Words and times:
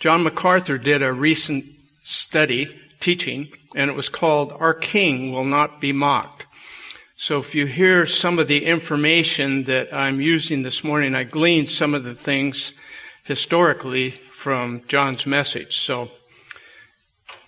John 0.00 0.22
MacArthur 0.22 0.78
did 0.78 1.02
a 1.02 1.12
recent 1.12 1.66
study, 2.02 2.74
teaching, 3.00 3.48
and 3.76 3.90
it 3.90 3.94
was 3.94 4.08
called 4.08 4.50
Our 4.50 4.72
King 4.72 5.30
Will 5.30 5.44
Not 5.44 5.78
Be 5.78 5.92
Mocked. 5.92 6.46
So 7.16 7.36
if 7.36 7.54
you 7.54 7.66
hear 7.66 8.06
some 8.06 8.38
of 8.38 8.48
the 8.48 8.64
information 8.64 9.64
that 9.64 9.92
I'm 9.92 10.22
using 10.22 10.62
this 10.62 10.82
morning, 10.82 11.14
I 11.14 11.24
gleaned 11.24 11.68
some 11.68 11.92
of 11.92 12.02
the 12.02 12.14
things 12.14 12.72
historically 13.24 14.12
from 14.12 14.80
John's 14.88 15.26
message. 15.26 15.76
So 15.76 16.08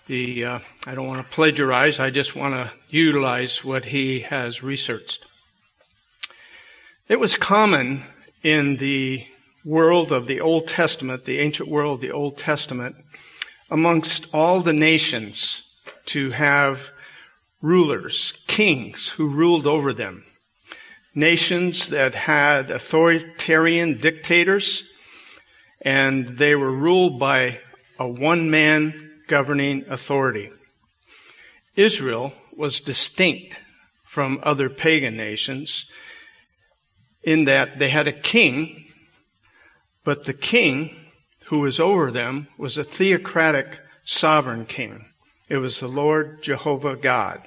the 0.05 0.45
uh, 0.45 0.59
I 0.85 0.93
don't 0.93 1.07
want 1.07 1.25
to 1.25 1.35
plagiarize. 1.35 1.99
I 1.99 2.11
just 2.11 2.35
want 2.35 2.53
to 2.53 2.71
utilize 2.89 3.63
what 3.63 3.85
he 3.85 4.19
has 4.19 4.61
researched. 4.61 5.25
It 7.07 7.19
was 7.19 7.35
common 7.35 8.03
in 8.43 8.77
the 8.77 9.25
world 9.65 10.11
of 10.11 10.27
the 10.27 10.41
Old 10.41 10.67
Testament, 10.67 11.25
the 11.25 11.39
ancient 11.39 11.69
world, 11.69 12.01
the 12.01 12.11
Old 12.11 12.37
Testament, 12.37 12.95
amongst 13.69 14.27
all 14.33 14.61
the 14.61 14.73
nations 14.73 15.73
to 16.07 16.31
have 16.31 16.91
rulers, 17.61 18.33
kings 18.47 19.09
who 19.09 19.29
ruled 19.29 19.65
over 19.65 19.93
them. 19.93 20.23
Nations 21.15 21.89
that 21.89 22.13
had 22.13 22.71
authoritarian 22.71 23.97
dictators 23.97 24.89
and 25.83 26.27
they 26.27 26.55
were 26.55 26.71
ruled 26.71 27.19
by 27.19 27.59
a 27.99 28.07
one 28.07 28.49
man 28.49 29.11
governing 29.27 29.85
authority. 29.89 30.49
Israel 31.75 32.33
was 32.55 32.79
distinct 32.79 33.59
from 34.05 34.39
other 34.43 34.69
pagan 34.69 35.17
nations 35.17 35.91
in 37.23 37.45
that 37.45 37.79
they 37.79 37.89
had 37.89 38.07
a 38.07 38.11
king 38.11 38.82
but 40.03 40.25
the 40.25 40.33
king 40.33 40.95
who 41.45 41.59
was 41.59 41.79
over 41.79 42.11
them 42.11 42.47
was 42.57 42.77
a 42.77 42.83
theocratic 42.83 43.79
sovereign 44.03 44.65
king. 44.65 45.05
It 45.49 45.57
was 45.57 45.79
the 45.79 45.87
Lord 45.87 46.41
Jehovah 46.41 46.95
God. 46.95 47.41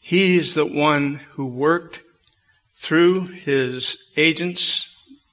He 0.00 0.36
is 0.36 0.54
the 0.54 0.66
one 0.66 1.16
who 1.32 1.46
worked 1.46 2.00
through 2.76 3.26
his 3.26 3.98
agents, 4.16 4.88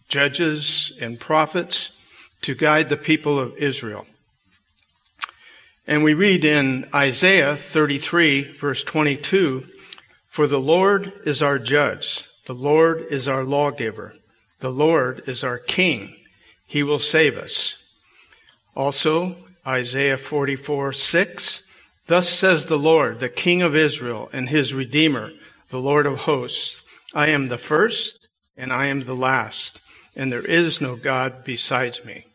judges, 0.09 0.91
and 1.01 1.19
prophets 1.19 1.97
to 2.41 2.53
guide 2.53 2.89
the 2.89 2.97
people 2.97 3.39
of 3.39 3.57
Israel. 3.57 4.05
And 5.87 6.03
we 6.03 6.13
read 6.13 6.43
in 6.43 6.89
Isaiah 6.93 7.55
33 7.55 8.43
verse 8.53 8.83
22, 8.83 9.65
For 10.27 10.45
the 10.45 10.59
Lord 10.59 11.13
is 11.25 11.41
our 11.41 11.57
judge, 11.57 12.27
the 12.45 12.53
Lord 12.53 13.05
is 13.09 13.27
our 13.27 13.43
lawgiver. 13.43 14.13
The 14.59 14.71
Lord 14.71 15.23
is 15.27 15.43
our 15.43 15.59
King. 15.59 16.15
He 16.65 16.83
will 16.83 16.99
save 16.99 17.37
us. 17.37 17.77
Also, 18.75 19.35
Isaiah 19.65 20.17
44, 20.17 20.93
6. 20.93 21.63
Thus 22.07 22.29
says 22.29 22.65
the 22.65 22.77
Lord, 22.77 23.19
the 23.19 23.29
King 23.29 23.61
of 23.61 23.75
Israel 23.75 24.29
and 24.31 24.49
his 24.49 24.73
Redeemer, 24.73 25.31
the 25.69 25.79
Lord 25.79 26.05
of 26.05 26.19
hosts. 26.19 26.81
I 27.13 27.29
am 27.29 27.47
the 27.47 27.57
first 27.57 28.27
and 28.55 28.73
I 28.73 28.87
am 28.87 29.03
the 29.03 29.15
last, 29.15 29.81
and 30.15 30.31
there 30.31 30.45
is 30.45 30.81
no 30.81 30.95
God 30.95 31.43
besides 31.43 32.03
me. 32.03 32.25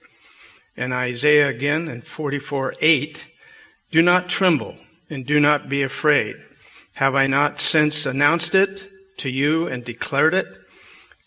And 0.77 0.93
Isaiah 0.93 1.49
again 1.49 1.89
in 1.89 2.01
44, 2.03 2.75
8. 2.81 3.27
Do 3.91 4.01
not 4.01 4.29
tremble 4.29 4.77
and 5.11 5.27
do 5.27 5.41
not 5.41 5.69
be 5.69 5.83
afraid. 5.83 6.37
Have 6.95 7.15
I 7.15 7.27
not 7.27 7.59
since 7.59 8.07
announced 8.07 8.55
it 8.55 8.89
to 9.19 9.31
you 9.31 9.67
and 9.67 9.85
declared 9.85 10.35
it? 10.35 10.47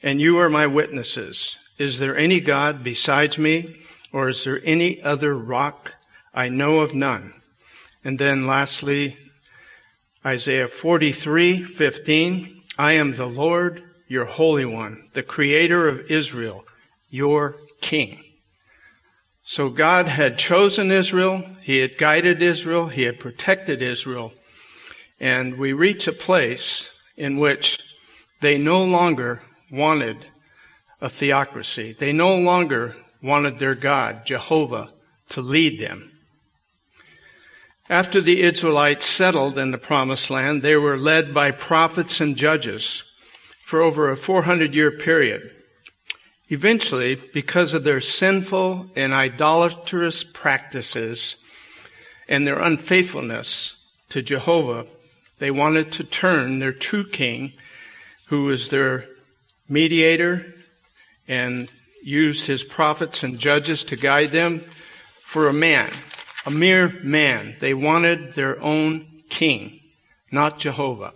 And 0.03 0.19
you 0.19 0.37
are 0.37 0.49
my 0.49 0.67
witnesses. 0.67 1.57
Is 1.77 1.99
there 1.99 2.17
any 2.17 2.39
God 2.39 2.83
besides 2.83 3.37
me, 3.37 3.75
or 4.11 4.29
is 4.29 4.43
there 4.43 4.61
any 4.63 5.01
other 5.01 5.35
rock? 5.35 5.95
I 6.33 6.49
know 6.49 6.77
of 6.77 6.93
none. 6.93 7.33
And 8.03 8.19
then 8.19 8.47
lastly, 8.47 9.17
Isaiah 10.25 10.67
43, 10.67 11.63
15. 11.63 12.61
I 12.77 12.93
am 12.93 13.13
the 13.13 13.25
Lord, 13.25 13.83
your 14.07 14.25
Holy 14.25 14.65
One, 14.65 15.07
the 15.13 15.23
Creator 15.23 15.87
of 15.87 16.11
Israel, 16.11 16.65
your 17.09 17.55
King. 17.81 18.23
So 19.43 19.69
God 19.69 20.07
had 20.07 20.37
chosen 20.37 20.91
Israel, 20.91 21.43
He 21.61 21.77
had 21.77 21.97
guided 21.97 22.41
Israel, 22.41 22.87
He 22.87 23.03
had 23.03 23.19
protected 23.19 23.81
Israel, 23.81 24.33
and 25.19 25.57
we 25.57 25.71
reach 25.71 26.07
a 26.07 26.13
place 26.13 26.99
in 27.15 27.37
which 27.37 27.79
they 28.41 28.57
no 28.57 28.83
longer 28.83 29.39
wanted 29.71 30.17
a 31.01 31.09
theocracy. 31.09 31.93
They 31.93 32.13
no 32.13 32.37
longer 32.37 32.95
wanted 33.21 33.59
their 33.59 33.75
God, 33.75 34.25
Jehovah, 34.25 34.89
to 35.29 35.41
lead 35.41 35.79
them. 35.79 36.11
After 37.89 38.19
the 38.19 38.41
Israelites 38.41 39.05
settled 39.05 39.57
in 39.57 39.71
the 39.71 39.77
promised 39.77 40.29
land, 40.29 40.61
they 40.61 40.75
were 40.75 40.97
led 40.97 41.33
by 41.33 41.51
prophets 41.51 42.19
and 42.19 42.35
judges 42.35 43.03
for 43.63 43.81
over 43.81 44.09
a 44.09 44.17
400 44.17 44.73
year 44.73 44.91
period. 44.91 45.51
Eventually, 46.49 47.15
because 47.33 47.73
of 47.73 47.83
their 47.83 48.01
sinful 48.01 48.87
and 48.95 49.13
idolatrous 49.13 50.23
practices 50.23 51.43
and 52.27 52.45
their 52.45 52.59
unfaithfulness 52.59 53.77
to 54.09 54.21
Jehovah, 54.21 54.85
they 55.39 55.51
wanted 55.51 55.91
to 55.93 56.03
turn 56.03 56.59
their 56.59 56.71
true 56.71 57.07
king, 57.07 57.53
who 58.27 58.45
was 58.45 58.69
their 58.69 59.05
mediator 59.67 60.45
and 61.27 61.69
used 62.03 62.45
his 62.45 62.63
prophets 62.63 63.23
and 63.23 63.39
judges 63.39 63.83
to 63.85 63.95
guide 63.95 64.29
them 64.29 64.59
for 64.59 65.47
a 65.47 65.53
man, 65.53 65.91
a 66.45 66.51
mere 66.51 66.89
man. 67.03 67.55
They 67.59 67.73
wanted 67.73 68.33
their 68.33 68.61
own 68.63 69.07
king, 69.29 69.79
not 70.31 70.59
Jehovah. 70.59 71.13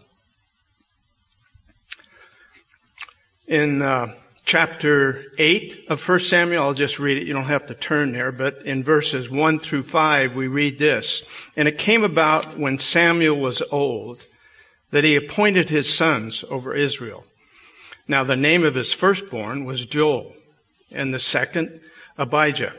In 3.48 3.82
uh, 3.82 4.14
chapter 4.46 5.24
8 5.38 5.86
of 5.90 6.08
1 6.08 6.20
Samuel, 6.20 6.64
I'll 6.64 6.74
just 6.74 7.00
read 7.00 7.18
it. 7.18 7.28
You 7.28 7.34
don't 7.34 7.46
have 7.46 7.68
to 7.68 7.76
turn 7.76 8.12
there, 8.12 8.32
but 8.32 8.64
in 8.64 8.84
verses 8.84 9.30
1 9.30 9.60
through 9.60 9.84
5, 9.84 10.36
we 10.36 10.48
read 10.48 10.80
this. 10.80 11.24
And 11.56 11.68
it 11.68 11.78
came 11.78 12.04
about 12.04 12.58
when 12.58 12.80
Samuel 12.80 13.40
was 13.40 13.62
old 13.72 14.26
that 14.92 15.04
he 15.04 15.16
appointed 15.16 15.70
his 15.70 15.94
sons 15.94 16.44
over 16.50 16.76
Israel. 16.76 17.26
Now 18.10 18.24
the 18.24 18.36
name 18.36 18.66
of 18.66 18.74
his 18.74 18.92
firstborn 18.92 19.66
was 19.66 19.86
Joel, 19.86 20.34
and 20.92 21.14
the 21.14 21.20
second 21.20 21.80
Abijah. 22.18 22.74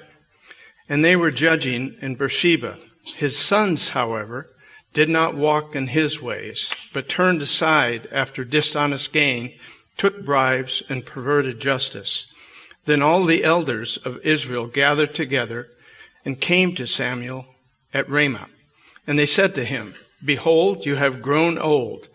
And 0.88 1.04
they 1.04 1.14
were 1.14 1.30
judging 1.30 1.94
in 2.02 2.16
Beersheba. 2.16 2.78
His 3.14 3.38
sons, 3.38 3.90
however, 3.90 4.48
did 4.92 5.08
not 5.08 5.36
walk 5.36 5.76
in 5.76 5.86
his 5.86 6.20
ways, 6.20 6.74
but 6.92 7.08
turned 7.08 7.42
aside 7.42 8.08
after 8.10 8.42
dishonest 8.42 9.12
gain, 9.12 9.52
took 9.96 10.24
bribes, 10.24 10.82
and 10.88 11.06
perverted 11.06 11.60
justice. 11.60 12.26
Then 12.86 13.00
all 13.00 13.24
the 13.24 13.44
elders 13.44 13.98
of 13.98 14.18
Israel 14.26 14.66
gathered 14.66 15.14
together 15.14 15.68
and 16.24 16.40
came 16.40 16.74
to 16.74 16.88
Samuel 16.88 17.46
at 17.94 18.08
Ramah. 18.10 18.48
And 19.06 19.16
they 19.16 19.26
said 19.26 19.54
to 19.54 19.64
him, 19.64 19.94
Behold, 20.24 20.86
you 20.86 20.96
have 20.96 21.22
grown 21.22 21.56
old, 21.56 22.08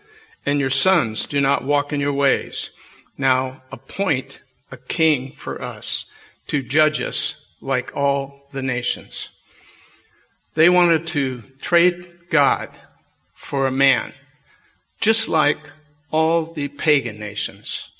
and 0.44 0.60
your 0.60 0.68
sons 0.68 1.24
do 1.24 1.40
not 1.40 1.64
walk 1.64 1.94
in 1.94 2.00
your 2.00 2.12
ways. 2.12 2.72
Now 3.18 3.62
appoint 3.72 4.40
a 4.70 4.76
king 4.76 5.32
for 5.32 5.60
us 5.62 6.10
to 6.48 6.62
judge 6.62 7.00
us 7.00 7.46
like 7.60 7.96
all 7.96 8.46
the 8.52 8.62
nations. 8.62 9.30
They 10.54 10.68
wanted 10.68 11.06
to 11.08 11.42
trade 11.60 12.06
God 12.30 12.70
for 13.34 13.66
a 13.66 13.72
man, 13.72 14.12
just 15.00 15.28
like 15.28 15.58
all 16.10 16.44
the 16.44 16.68
pagan 16.68 17.18
nations. 17.18 17.90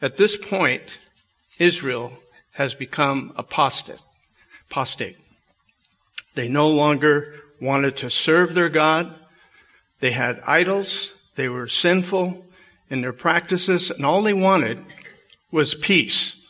At 0.00 0.16
this 0.16 0.36
point, 0.36 0.98
Israel 1.58 2.12
has 2.52 2.74
become 2.74 3.32
apostate. 3.36 4.02
apostate. 4.70 5.16
They 6.34 6.48
no 6.48 6.68
longer 6.68 7.34
wanted 7.60 7.96
to 7.98 8.10
serve 8.10 8.54
their 8.54 8.68
God. 8.68 9.14
They 10.00 10.12
had 10.12 10.40
idols. 10.46 11.12
They 11.34 11.48
were 11.48 11.68
sinful 11.68 12.44
in 12.90 13.00
their 13.00 13.12
practices, 13.12 13.90
and 13.90 14.04
all 14.04 14.22
they 14.22 14.32
wanted 14.32 14.84
was 15.50 15.74
peace. 15.74 16.46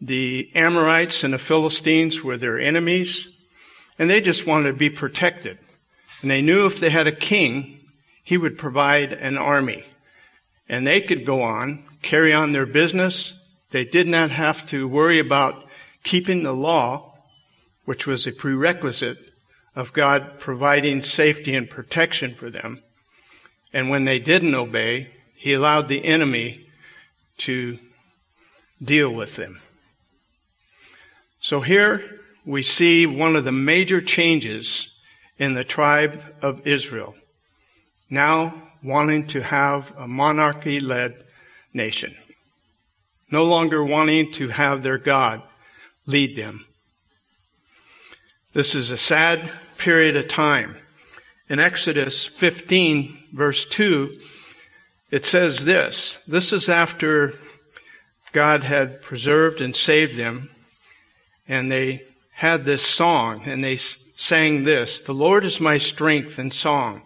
The 0.00 0.50
Amorites 0.54 1.24
and 1.24 1.34
the 1.34 1.38
Philistines 1.38 2.22
were 2.22 2.36
their 2.36 2.58
enemies, 2.58 3.36
and 3.98 4.08
they 4.08 4.20
just 4.20 4.46
wanted 4.46 4.72
to 4.72 4.76
be 4.76 4.90
protected. 4.90 5.58
And 6.22 6.30
they 6.30 6.42
knew 6.42 6.66
if 6.66 6.80
they 6.80 6.90
had 6.90 7.06
a 7.06 7.12
king, 7.12 7.80
he 8.22 8.38
would 8.38 8.58
provide 8.58 9.12
an 9.12 9.36
army. 9.36 9.84
And 10.68 10.86
they 10.86 11.00
could 11.00 11.26
go 11.26 11.42
on, 11.42 11.82
carry 12.02 12.32
on 12.32 12.52
their 12.52 12.66
business. 12.66 13.34
They 13.70 13.84
did 13.84 14.06
not 14.06 14.30
have 14.30 14.66
to 14.68 14.88
worry 14.88 15.18
about 15.18 15.66
keeping 16.04 16.42
the 16.42 16.52
law, 16.52 17.14
which 17.84 18.06
was 18.06 18.26
a 18.26 18.32
prerequisite 18.32 19.30
of 19.76 19.92
God 19.92 20.38
providing 20.38 21.02
safety 21.02 21.54
and 21.54 21.68
protection 21.68 22.34
for 22.34 22.50
them. 22.50 22.82
And 23.72 23.90
when 23.90 24.04
they 24.04 24.18
didn't 24.18 24.54
obey, 24.54 25.10
he 25.40 25.54
allowed 25.54 25.88
the 25.88 26.04
enemy 26.04 26.60
to 27.38 27.78
deal 28.84 29.10
with 29.10 29.36
them. 29.36 29.58
So 31.40 31.62
here 31.62 32.20
we 32.44 32.62
see 32.62 33.06
one 33.06 33.36
of 33.36 33.44
the 33.44 33.50
major 33.50 34.02
changes 34.02 34.94
in 35.38 35.54
the 35.54 35.64
tribe 35.64 36.22
of 36.42 36.66
Israel. 36.66 37.14
Now 38.10 38.52
wanting 38.82 39.28
to 39.28 39.42
have 39.42 39.96
a 39.96 40.06
monarchy 40.06 40.78
led 40.78 41.16
nation. 41.72 42.14
No 43.30 43.46
longer 43.46 43.82
wanting 43.82 44.32
to 44.32 44.48
have 44.48 44.82
their 44.82 44.98
God 44.98 45.40
lead 46.04 46.36
them. 46.36 46.66
This 48.52 48.74
is 48.74 48.90
a 48.90 48.98
sad 48.98 49.40
period 49.78 50.16
of 50.16 50.28
time. 50.28 50.76
In 51.48 51.58
Exodus 51.58 52.26
15 52.26 53.16
verse 53.32 53.64
2, 53.64 54.18
it 55.10 55.24
says 55.24 55.64
this. 55.64 56.16
This 56.26 56.52
is 56.52 56.68
after 56.68 57.34
God 58.32 58.62
had 58.62 59.02
preserved 59.02 59.60
and 59.60 59.74
saved 59.74 60.16
them 60.16 60.50
and 61.48 61.70
they 61.70 62.04
had 62.34 62.64
this 62.64 62.82
song 62.82 63.42
and 63.44 63.62
they 63.62 63.76
sang 63.76 64.64
this, 64.64 65.00
the 65.00 65.12
Lord 65.12 65.44
is 65.44 65.60
my 65.60 65.78
strength 65.78 66.38
and 66.38 66.52
song 66.52 67.02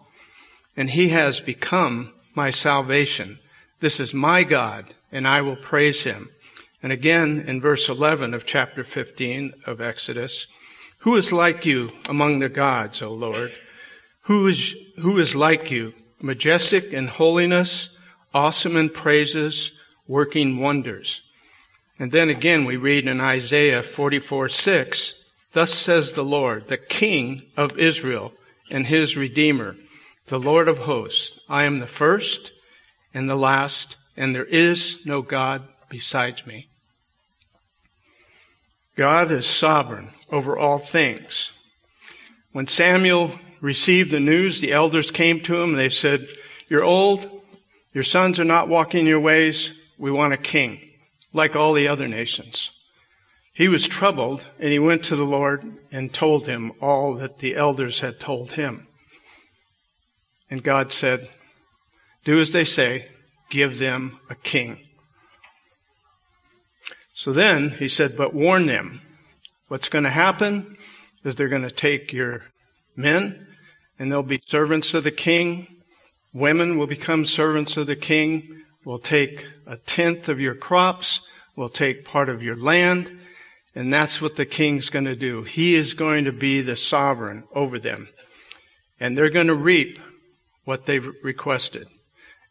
and 0.76 0.90
he 0.90 1.08
has 1.10 1.40
become 1.40 2.12
my 2.34 2.50
salvation. 2.50 3.38
This 3.80 4.00
is 4.00 4.12
my 4.12 4.42
God 4.42 4.92
and 5.10 5.26
I 5.26 5.40
will 5.40 5.56
praise 5.56 6.04
him. 6.04 6.28
And 6.82 6.92
again 6.92 7.40
in 7.46 7.60
verse 7.60 7.88
11 7.88 8.34
of 8.34 8.44
chapter 8.44 8.84
15 8.84 9.54
of 9.66 9.80
Exodus, 9.80 10.46
who 10.98 11.16
is 11.16 11.32
like 11.32 11.64
you 11.64 11.90
among 12.08 12.38
the 12.38 12.48
gods, 12.48 13.02
O 13.02 13.12
Lord? 13.12 13.52
Who 14.22 14.46
is, 14.46 14.74
who 14.98 15.18
is 15.18 15.36
like 15.36 15.70
you, 15.70 15.92
majestic 16.20 16.92
in 16.92 17.08
holiness, 17.08 17.93
awesome 18.34 18.76
in 18.76 18.90
praises, 18.90 19.72
working 20.06 20.58
wonders? 20.58 21.26
And 21.98 22.10
then 22.10 22.28
again 22.28 22.64
we 22.64 22.76
read 22.76 23.06
in 23.06 23.20
Isaiah 23.20 23.82
44, 23.82 24.48
6, 24.48 25.14
Thus 25.52 25.72
says 25.72 26.12
the 26.12 26.24
Lord, 26.24 26.66
the 26.66 26.76
King 26.76 27.42
of 27.56 27.78
Israel 27.78 28.32
and 28.70 28.86
his 28.86 29.16
Redeemer, 29.16 29.76
the 30.26 30.40
Lord 30.40 30.68
of 30.68 30.78
hosts, 30.78 31.38
I 31.48 31.62
am 31.64 31.78
the 31.78 31.86
first 31.86 32.50
and 33.14 33.30
the 33.30 33.36
last, 33.36 33.96
and 34.16 34.34
there 34.34 34.44
is 34.44 35.06
no 35.06 35.22
God 35.22 35.62
besides 35.88 36.46
me. 36.46 36.66
God 38.96 39.30
is 39.30 39.46
sovereign 39.46 40.10
over 40.30 40.58
all 40.58 40.78
things. 40.78 41.52
When 42.52 42.66
Samuel 42.66 43.32
received 43.60 44.10
the 44.10 44.20
news, 44.20 44.60
the 44.60 44.72
elders 44.72 45.10
came 45.10 45.40
to 45.40 45.60
him 45.60 45.70
and 45.70 45.78
they 45.78 45.88
said, 45.88 46.26
You're 46.68 46.84
old, 46.84 47.33
your 47.94 48.04
sons 48.04 48.38
are 48.38 48.44
not 48.44 48.68
walking 48.68 49.06
your 49.06 49.20
ways, 49.20 49.72
we 49.96 50.10
want 50.10 50.34
a 50.34 50.38
king 50.38 50.80
like 51.32 51.56
all 51.56 51.72
the 51.72 51.88
other 51.88 52.06
nations. 52.06 52.78
He 53.54 53.68
was 53.68 53.86
troubled 53.86 54.44
and 54.58 54.70
he 54.70 54.78
went 54.78 55.04
to 55.04 55.16
the 55.16 55.24
Lord 55.24 55.64
and 55.92 56.12
told 56.12 56.46
him 56.46 56.72
all 56.80 57.14
that 57.14 57.38
the 57.38 57.54
elders 57.54 58.00
had 58.00 58.18
told 58.18 58.52
him. 58.52 58.88
And 60.50 60.62
God 60.62 60.92
said, 60.92 61.28
do 62.24 62.40
as 62.40 62.52
they 62.52 62.64
say, 62.64 63.08
give 63.50 63.78
them 63.78 64.18
a 64.28 64.34
king. 64.34 64.80
So 67.12 67.32
then 67.32 67.70
he 67.70 67.86
said, 67.86 68.16
but 68.16 68.34
warn 68.34 68.66
them. 68.66 69.00
What's 69.68 69.88
going 69.88 70.04
to 70.04 70.10
happen 70.10 70.76
is 71.24 71.36
they're 71.36 71.48
going 71.48 71.62
to 71.62 71.70
take 71.70 72.12
your 72.12 72.42
men 72.96 73.46
and 73.98 74.10
they'll 74.10 74.22
be 74.22 74.42
servants 74.44 74.94
of 74.94 75.04
the 75.04 75.12
king. 75.12 75.68
Women 76.34 76.76
will 76.76 76.88
become 76.88 77.24
servants 77.24 77.76
of 77.76 77.86
the 77.86 77.96
king 77.96 78.64
will 78.84 78.98
take 78.98 79.46
a 79.66 79.76
tenth 79.76 80.28
of 80.28 80.40
your 80.40 80.54
crops, 80.56 81.26
will 81.56 81.68
take 81.68 82.04
part 82.04 82.28
of 82.28 82.42
your 82.42 82.56
land, 82.56 83.20
and 83.74 83.92
that's 83.92 84.20
what 84.20 84.36
the 84.36 84.44
king's 84.44 84.90
going 84.90 85.06
to 85.06 85.16
do. 85.16 85.44
He 85.44 85.74
is 85.74 85.94
going 85.94 86.24
to 86.24 86.32
be 86.32 86.60
the 86.60 86.76
sovereign 86.76 87.44
over 87.54 87.78
them. 87.78 88.08
And 89.00 89.16
they're 89.16 89.30
going 89.30 89.46
to 89.46 89.54
reap 89.54 89.98
what 90.64 90.86
they've 90.86 91.08
requested. 91.22 91.86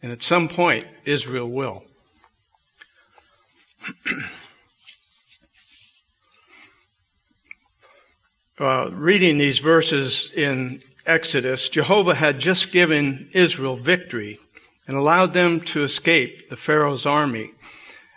And 0.02 0.12
at 0.12 0.24
some 0.24 0.50
point, 0.50 0.86
Israel 1.06 1.50
will. 1.50 1.84
uh, 8.60 8.90
reading 8.92 9.38
these 9.38 9.60
verses 9.60 10.34
in 10.34 10.82
Exodus, 11.06 11.70
Jehovah 11.70 12.16
had 12.16 12.40
just 12.40 12.72
given 12.72 13.30
Israel 13.34 13.76
victory 13.78 14.40
and 14.88 14.96
allowed 14.96 15.34
them 15.34 15.60
to 15.62 15.84
escape 15.84 16.50
the 16.50 16.56
Pharaoh's 16.56 17.06
army 17.06 17.52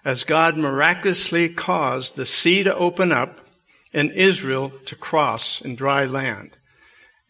as 0.05 0.25
God 0.25 0.57
miraculously 0.57 1.49
caused 1.49 2.15
the 2.15 2.27
sea 2.27 2.63
to 2.63 2.75
open 2.75 3.11
up 3.11 3.41
and 3.93 4.13
Israel 4.13 4.71
to 4.87 4.95
cross 4.95 5.61
in 5.61 5.75
dry 5.75 6.05
land. 6.05 6.51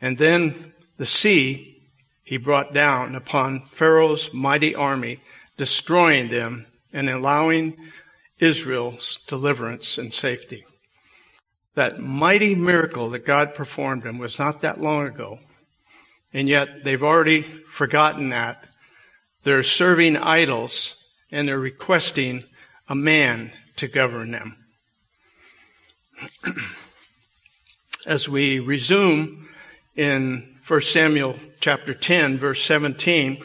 And 0.00 0.18
then 0.18 0.72
the 0.98 1.06
sea 1.06 1.80
he 2.24 2.36
brought 2.36 2.74
down 2.74 3.14
upon 3.14 3.60
Pharaoh's 3.60 4.34
mighty 4.34 4.74
army, 4.74 5.20
destroying 5.56 6.28
them 6.28 6.66
and 6.92 7.08
allowing 7.08 7.76
Israel's 8.40 9.20
deliverance 9.26 9.96
and 9.96 10.12
safety. 10.12 10.64
That 11.76 11.98
mighty 11.98 12.54
miracle 12.54 13.10
that 13.10 13.26
God 13.26 13.54
performed 13.54 14.06
in 14.06 14.16
was 14.16 14.38
not 14.38 14.62
that 14.62 14.80
long 14.80 15.06
ago. 15.06 15.38
And 16.32 16.48
yet 16.48 16.84
they've 16.84 17.02
already 17.02 17.42
forgotten 17.42 18.30
that 18.30 18.66
they're 19.44 19.62
serving 19.62 20.16
idols 20.16 20.96
and 21.30 21.46
they're 21.46 21.58
requesting 21.58 22.44
a 22.88 22.94
man 22.94 23.52
to 23.76 23.88
govern 23.88 24.30
them. 24.30 24.56
As 28.06 28.26
we 28.26 28.58
resume 28.58 29.46
in 29.94 30.56
1 30.66 30.80
Samuel 30.80 31.36
chapter 31.60 31.92
10 31.92 32.38
verse 32.38 32.62
17, 32.62 33.42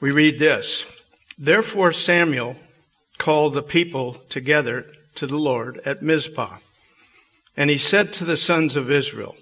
we 0.00 0.12
read 0.12 0.38
this. 0.38 0.86
Therefore 1.38 1.92
Samuel 1.92 2.56
called 3.18 3.52
the 3.52 3.62
people 3.62 4.14
together 4.30 4.86
to 5.16 5.26
the 5.26 5.36
Lord 5.36 5.82
at 5.84 6.02
Mizpah. 6.02 6.56
And 7.58 7.70
he 7.70 7.76
said 7.76 8.12
to 8.12 8.24
the 8.24 8.36
sons 8.36 8.76
of 8.76 8.88
Israel, 8.88 9.34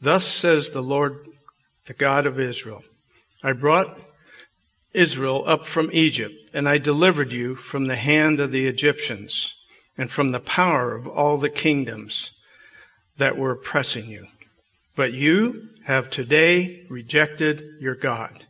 Thus 0.00 0.26
says 0.26 0.70
the 0.70 0.82
Lord, 0.82 1.24
the 1.86 1.94
God 1.94 2.26
of 2.26 2.40
Israel, 2.40 2.82
I 3.44 3.52
brought 3.52 3.96
Israel 4.92 5.44
up 5.46 5.64
from 5.64 5.88
Egypt, 5.92 6.34
and 6.52 6.68
I 6.68 6.78
delivered 6.78 7.30
you 7.30 7.54
from 7.54 7.86
the 7.86 7.94
hand 7.94 8.40
of 8.40 8.50
the 8.50 8.66
Egyptians 8.66 9.54
and 9.96 10.10
from 10.10 10.32
the 10.32 10.40
power 10.40 10.96
of 10.96 11.06
all 11.06 11.36
the 11.36 11.48
kingdoms 11.48 12.32
that 13.18 13.38
were 13.38 13.52
oppressing 13.52 14.06
you. 14.06 14.26
But 14.96 15.12
you 15.12 15.68
have 15.84 16.10
today 16.10 16.84
rejected 16.90 17.62
your 17.80 17.94
God. 17.94 18.46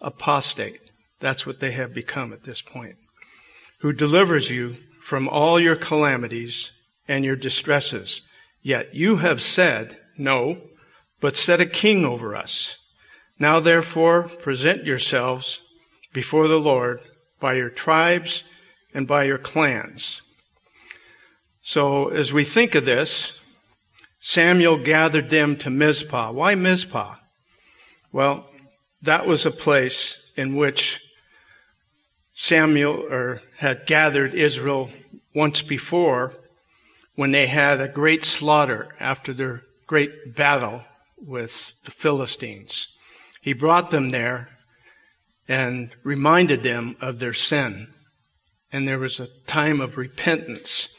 Apostate. 0.00 0.92
That's 1.18 1.44
what 1.44 1.58
they 1.58 1.72
have 1.72 1.92
become 1.92 2.32
at 2.32 2.44
this 2.44 2.62
point. 2.62 2.94
Who 3.80 3.92
delivers 3.92 4.48
you 4.48 4.76
from 5.02 5.28
all 5.28 5.58
your 5.58 5.74
calamities 5.74 6.70
and 7.08 7.24
your 7.24 7.36
distresses. 7.36 8.22
Yet 8.62 8.94
you 8.94 9.16
have 9.16 9.40
said, 9.40 9.98
no, 10.18 10.58
but 11.20 11.36
set 11.36 11.60
a 11.60 11.66
king 11.66 12.04
over 12.04 12.34
us 12.34 12.78
now 13.38 13.60
therefore 13.60 14.24
present 14.24 14.84
yourselves 14.84 15.62
before 16.12 16.48
the 16.48 16.58
Lord 16.58 17.00
by 17.40 17.54
your 17.54 17.68
tribes 17.68 18.44
and 18.94 19.06
by 19.06 19.24
your 19.24 19.38
clans. 19.38 20.22
So 21.62 22.08
as 22.08 22.32
we 22.32 22.44
think 22.44 22.74
of 22.74 22.84
this, 22.84 23.38
Samuel 24.20 24.78
gathered 24.78 25.30
them 25.30 25.56
to 25.56 25.70
Mizpah. 25.70 26.32
Why 26.32 26.54
Mizpah? 26.54 27.16
Well, 28.12 28.50
that 29.02 29.26
was 29.26 29.44
a 29.44 29.50
place 29.50 30.32
in 30.36 30.56
which 30.56 31.00
Samuel 32.34 33.06
or 33.10 33.42
had 33.58 33.86
gathered 33.86 34.34
Israel 34.34 34.90
once 35.34 35.62
before 35.62 36.32
when 37.16 37.32
they 37.32 37.46
had 37.46 37.80
a 37.80 37.88
great 37.88 38.24
slaughter 38.24 38.94
after 39.00 39.32
their 39.32 39.62
great 39.86 40.34
battle 40.36 40.82
with 41.20 41.72
the 41.84 41.90
Philistines. 41.90 42.88
He 43.42 43.52
brought 43.52 43.90
them 43.90 44.10
there 44.10 44.48
and 45.48 45.90
reminded 46.04 46.62
them 46.62 46.96
of 47.00 47.18
their 47.18 47.34
sin 47.34 47.88
and 48.72 48.86
there 48.86 48.98
was 48.98 49.20
a 49.20 49.28
time 49.46 49.80
of 49.80 49.96
repentance. 49.96 50.94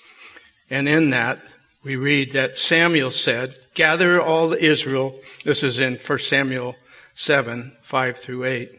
And 0.70 0.88
in 0.88 1.12
that, 1.12 1.40
we 1.84 1.96
read 1.96 2.34
that 2.34 2.58
Samuel 2.58 3.12
said, 3.12 3.56
Gather 3.76 4.22
all 4.22 4.54
Israel. 4.54 5.20
This 5.44 5.64
is 5.64 5.80
in 5.80 5.98
1 5.98 6.20
Samuel 6.20 6.76
7, 7.14 7.74
5 7.84 8.18
through 8.18 8.46
8. 8.46 8.70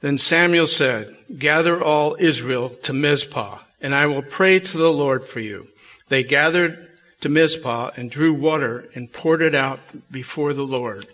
Then 0.00 0.18
Samuel 0.18 0.66
said, 0.66 1.14
Gather 1.38 1.82
all 1.82 2.16
Israel 2.18 2.70
to 2.84 2.92
Mizpah, 2.92 3.58
and 3.80 3.94
I 3.94 4.06
will 4.06 4.22
pray 4.22 4.58
to 4.58 4.76
the 4.76 4.92
Lord 4.92 5.24
for 5.24 5.40
you. 5.40 5.66
They 6.12 6.24
gathered 6.24 6.90
to 7.22 7.30
Mizpah 7.30 7.92
and 7.96 8.10
drew 8.10 8.34
water 8.34 8.86
and 8.94 9.10
poured 9.10 9.40
it 9.40 9.54
out 9.54 9.80
before 10.10 10.52
the 10.52 10.62
Lord 10.62 11.06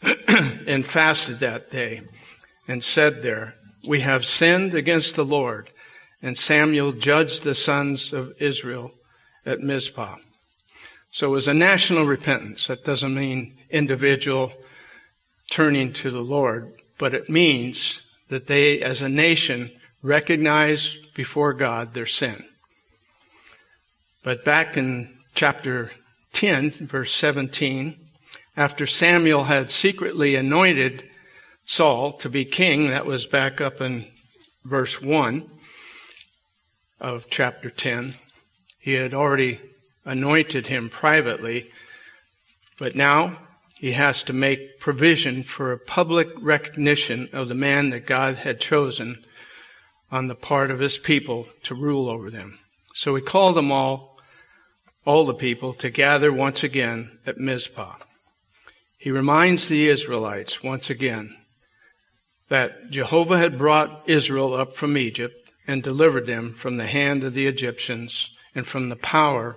and 0.28 0.86
fasted 0.86 1.40
that 1.40 1.72
day 1.72 2.02
and 2.68 2.80
said 2.80 3.22
there, 3.22 3.56
We 3.88 4.02
have 4.02 4.24
sinned 4.24 4.72
against 4.72 5.16
the 5.16 5.24
Lord. 5.24 5.68
And 6.22 6.38
Samuel 6.38 6.92
judged 6.92 7.42
the 7.42 7.56
sons 7.56 8.12
of 8.12 8.40
Israel 8.40 8.92
at 9.44 9.58
Mizpah. 9.58 10.14
So 11.10 11.26
it 11.26 11.32
was 11.32 11.48
a 11.48 11.52
national 11.52 12.04
repentance. 12.04 12.68
That 12.68 12.84
doesn't 12.84 13.16
mean 13.16 13.56
individual 13.68 14.52
turning 15.50 15.92
to 15.94 16.12
the 16.12 16.22
Lord, 16.22 16.72
but 16.98 17.14
it 17.14 17.28
means 17.28 18.02
that 18.28 18.46
they, 18.46 18.80
as 18.80 19.02
a 19.02 19.08
nation, 19.08 19.72
recognize 20.04 20.94
before 21.16 21.52
God 21.52 21.94
their 21.94 22.06
sin. 22.06 22.44
But 24.26 24.44
back 24.44 24.76
in 24.76 25.14
chapter 25.36 25.92
10, 26.32 26.72
verse 26.72 27.12
17, 27.14 27.94
after 28.56 28.84
Samuel 28.84 29.44
had 29.44 29.70
secretly 29.70 30.34
anointed 30.34 31.04
Saul 31.64 32.10
to 32.14 32.28
be 32.28 32.44
king, 32.44 32.90
that 32.90 33.06
was 33.06 33.28
back 33.28 33.60
up 33.60 33.80
in 33.80 34.06
verse 34.64 35.00
1 35.00 35.48
of 37.00 37.30
chapter 37.30 37.70
10. 37.70 38.14
He 38.80 38.94
had 38.94 39.14
already 39.14 39.60
anointed 40.04 40.66
him 40.66 40.90
privately, 40.90 41.70
but 42.80 42.96
now 42.96 43.38
he 43.78 43.92
has 43.92 44.24
to 44.24 44.32
make 44.32 44.80
provision 44.80 45.44
for 45.44 45.70
a 45.70 45.78
public 45.78 46.30
recognition 46.40 47.28
of 47.32 47.46
the 47.46 47.54
man 47.54 47.90
that 47.90 48.06
God 48.06 48.34
had 48.34 48.58
chosen 48.58 49.24
on 50.10 50.26
the 50.26 50.34
part 50.34 50.72
of 50.72 50.80
his 50.80 50.98
people 50.98 51.46
to 51.62 51.76
rule 51.76 52.08
over 52.08 52.28
them. 52.28 52.58
So 52.92 53.14
he 53.14 53.22
called 53.22 53.54
them 53.54 53.70
all, 53.70 54.15
all 55.06 55.24
the 55.24 55.32
people, 55.32 55.72
to 55.72 55.88
gather 55.88 56.30
once 56.30 56.62
again 56.62 57.18
at 57.24 57.38
Mizpah. 57.38 57.94
He 58.98 59.10
reminds 59.10 59.68
the 59.68 59.86
Israelites 59.86 60.62
once 60.62 60.90
again 60.90 61.36
that 62.48 62.90
Jehovah 62.90 63.38
had 63.38 63.58
brought 63.58 64.02
Israel 64.06 64.54
up 64.54 64.74
from 64.74 64.98
Egypt 64.98 65.50
and 65.66 65.82
delivered 65.82 66.26
them 66.26 66.52
from 66.52 66.76
the 66.76 66.86
hand 66.86 67.24
of 67.24 67.34
the 67.34 67.46
Egyptians 67.46 68.36
and 68.54 68.66
from 68.66 68.88
the 68.88 68.96
power 68.96 69.56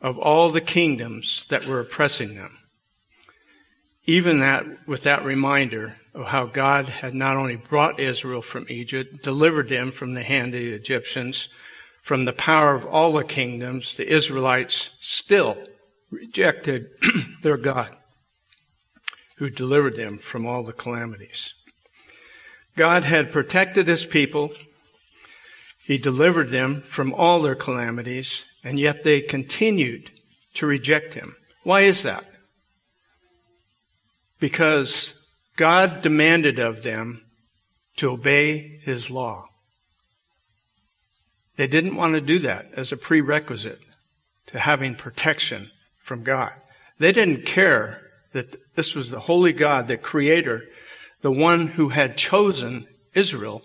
of 0.00 0.18
all 0.18 0.50
the 0.50 0.60
kingdoms 0.60 1.46
that 1.46 1.66
were 1.66 1.80
oppressing 1.80 2.34
them. 2.34 2.58
Even 4.06 4.40
that, 4.40 4.64
with 4.86 5.02
that 5.02 5.24
reminder 5.24 5.96
of 6.14 6.26
how 6.26 6.46
God 6.46 6.86
had 6.86 7.14
not 7.14 7.36
only 7.36 7.56
brought 7.56 8.00
Israel 8.00 8.40
from 8.40 8.66
Egypt, 8.68 9.22
delivered 9.22 9.68
them 9.68 9.90
from 9.90 10.14
the 10.14 10.22
hand 10.22 10.54
of 10.54 10.60
the 10.60 10.72
Egyptians, 10.72 11.48
from 12.08 12.24
the 12.24 12.32
power 12.32 12.74
of 12.74 12.86
all 12.86 13.12
the 13.12 13.22
kingdoms, 13.22 13.98
the 13.98 14.10
Israelites 14.10 14.96
still 14.98 15.58
rejected 16.10 16.88
their 17.42 17.58
God, 17.58 17.94
who 19.36 19.50
delivered 19.50 19.96
them 19.96 20.16
from 20.16 20.46
all 20.46 20.62
the 20.62 20.72
calamities. 20.72 21.52
God 22.76 23.04
had 23.04 23.30
protected 23.30 23.88
his 23.88 24.06
people 24.06 24.52
he 25.88 25.96
delivered 25.96 26.50
them 26.50 26.82
from 26.82 27.14
all 27.14 27.40
their 27.40 27.54
calamities, 27.54 28.44
and 28.62 28.78
yet 28.78 29.04
they 29.04 29.22
continued 29.22 30.10
to 30.52 30.66
reject 30.66 31.14
him. 31.14 31.34
Why 31.62 31.80
is 31.82 32.02
that? 32.02 32.24
Because 34.38 35.14
God 35.56 36.02
demanded 36.02 36.58
of 36.58 36.82
them 36.82 37.22
to 37.96 38.10
obey 38.10 38.80
his 38.82 39.10
law. 39.10 39.47
They 41.58 41.66
didn't 41.66 41.96
want 41.96 42.14
to 42.14 42.20
do 42.20 42.38
that 42.38 42.66
as 42.74 42.92
a 42.92 42.96
prerequisite 42.96 43.80
to 44.46 44.60
having 44.60 44.94
protection 44.94 45.72
from 45.98 46.22
God. 46.22 46.52
They 47.00 47.10
didn't 47.10 47.46
care 47.46 48.00
that 48.32 48.76
this 48.76 48.94
was 48.94 49.10
the 49.10 49.18
holy 49.18 49.52
God, 49.52 49.88
the 49.88 49.96
creator, 49.96 50.62
the 51.20 51.32
one 51.32 51.66
who 51.66 51.88
had 51.88 52.16
chosen 52.16 52.86
Israel 53.12 53.62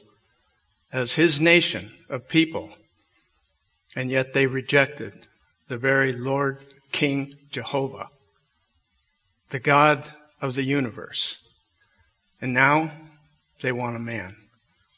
as 0.92 1.14
his 1.14 1.40
nation 1.40 1.92
of 2.10 2.28
people, 2.28 2.72
and 3.96 4.10
yet 4.10 4.34
they 4.34 4.48
rejected 4.48 5.28
the 5.68 5.78
very 5.78 6.14
Lord 6.14 6.58
King 6.92 7.32
Jehovah, 7.52 8.10
the 9.52 9.60
God 9.60 10.12
of 10.42 10.56
the 10.56 10.64
universe. 10.64 11.38
And 12.42 12.56
now 12.56 12.90
they 13.62 13.72
want 13.72 13.96
a 13.96 14.00
man. 14.00 14.36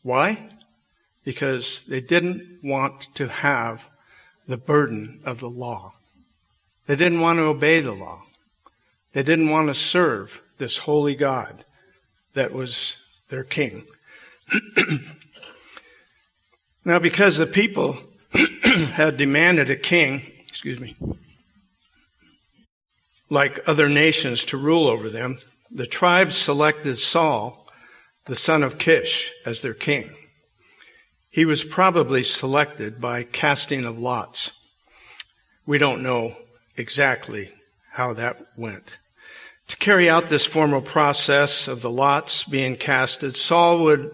Why? 0.02 0.50
Because 1.26 1.84
they 1.86 2.00
didn't 2.00 2.60
want 2.64 3.14
to 3.16 3.28
have 3.28 3.90
the 4.48 4.58
burden 4.58 5.20
of 5.26 5.40
the 5.40 5.50
law. 5.50 5.94
They 6.88 6.96
didn't 6.96 7.20
want 7.20 7.40
to 7.40 7.46
obey 7.46 7.82
the 7.82 7.92
law. 7.92 8.22
They 9.12 9.24
didn't 9.24 9.50
want 9.50 9.68
to 9.68 9.74
serve 9.74 10.42
this 10.58 10.78
holy 10.78 11.16
God 11.16 11.66
that 12.34 12.54
was 12.54 12.96
their 13.30 13.44
king. 13.44 13.86
Now, 16.88 17.00
because 17.00 17.38
the 17.38 17.48
people 17.48 17.98
had 18.94 19.18
demanded 19.18 19.72
a 19.72 19.76
king, 19.76 20.22
excuse 20.48 20.80
me, 20.80 20.96
like 23.28 23.68
other 23.68 23.90
nations 23.90 24.46
to 24.46 24.58
rule 24.58 24.86
over 24.86 25.10
them, 25.10 25.40
the 25.72 25.88
tribes 25.88 26.38
selected 26.38 27.00
Saul, 27.00 27.68
the 28.28 28.36
son 28.36 28.62
of 28.62 28.78
Kish, 28.78 29.32
as 29.48 29.64
their 29.64 29.74
king. 29.74 30.12
He 31.36 31.44
was 31.44 31.66
probably 31.66 32.24
selected 32.24 33.02
by 33.02 33.24
casting 33.24 33.84
of 33.84 34.00
lots. 34.00 34.54
We 35.66 35.78
don't 35.78 36.02
know 36.02 36.38
exactly 36.78 37.52
how 37.92 38.14
that 38.14 38.38
went. 38.56 39.00
To 39.68 39.76
carry 39.76 40.10
out 40.10 40.30
this 40.30 40.46
formal 40.46 40.80
process 40.80 41.68
of 41.68 41.82
the 41.82 41.90
lots 41.90 42.46
being 42.46 42.78
casted, 42.78 43.36
Saul 43.36 43.84
would 43.84 44.12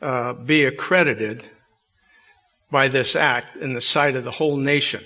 uh, 0.00 0.34
be 0.34 0.64
accredited 0.64 1.42
by 2.70 2.86
this 2.86 3.16
act 3.16 3.56
in 3.56 3.74
the 3.74 3.80
sight 3.80 4.14
of 4.14 4.22
the 4.22 4.30
whole 4.30 4.56
nation 4.56 5.02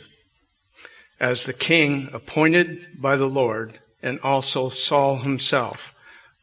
as 1.18 1.44
the 1.44 1.54
king 1.54 2.10
appointed 2.12 3.00
by 3.00 3.16
the 3.16 3.30
Lord, 3.30 3.78
and 4.02 4.20
also 4.20 4.68
Saul 4.68 5.16
himself 5.16 5.94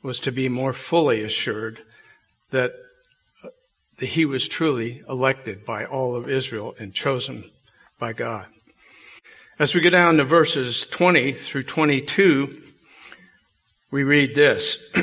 was 0.01 0.20
to 0.22 0.32
be 0.32 0.50
more 0.50 0.74
fully 0.74 1.22
assured 1.22 1.84
that, 2.50 2.74
that 3.97 4.07
he 4.07 4.25
was 4.25 4.47
truly 4.47 5.01
elected 5.07 5.65
by 5.65 5.85
all 5.85 6.15
of 6.15 6.29
Israel 6.29 6.75
and 6.79 6.93
chosen 6.93 7.50
by 8.00 8.13
God. 8.13 8.47
As 9.59 9.75
we 9.75 9.81
go 9.81 9.89
down 9.89 10.17
to 10.17 10.23
verses 10.23 10.85
20 10.85 11.31
through 11.31 11.63
22, 11.63 12.50
we 13.91 14.03
read 14.03 14.33
this. 14.33 14.91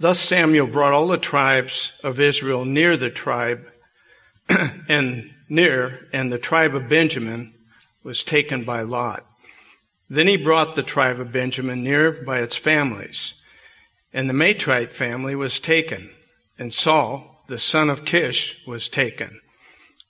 Thus 0.00 0.18
Samuel 0.18 0.66
brought 0.66 0.94
all 0.94 1.08
the 1.08 1.18
tribes 1.18 1.92
of 2.02 2.18
Israel 2.18 2.64
near 2.64 2.96
the 2.96 3.10
tribe 3.10 3.66
and 4.88 5.30
near, 5.50 6.08
and 6.12 6.32
the 6.32 6.38
tribe 6.38 6.74
of 6.74 6.88
Benjamin 6.88 7.52
was 8.02 8.24
taken 8.24 8.64
by 8.64 8.80
Lot. 8.80 9.22
Then 10.08 10.26
he 10.26 10.38
brought 10.38 10.74
the 10.74 10.82
tribe 10.82 11.20
of 11.20 11.32
Benjamin 11.32 11.84
near 11.84 12.10
by 12.10 12.40
its 12.40 12.56
families, 12.56 13.39
and 14.12 14.28
the 14.28 14.34
Matrite 14.34 14.92
family 14.92 15.34
was 15.34 15.60
taken, 15.60 16.10
and 16.58 16.72
Saul, 16.74 17.44
the 17.46 17.58
son 17.58 17.88
of 17.88 18.04
Kish, 18.04 18.62
was 18.66 18.88
taken. 18.88 19.40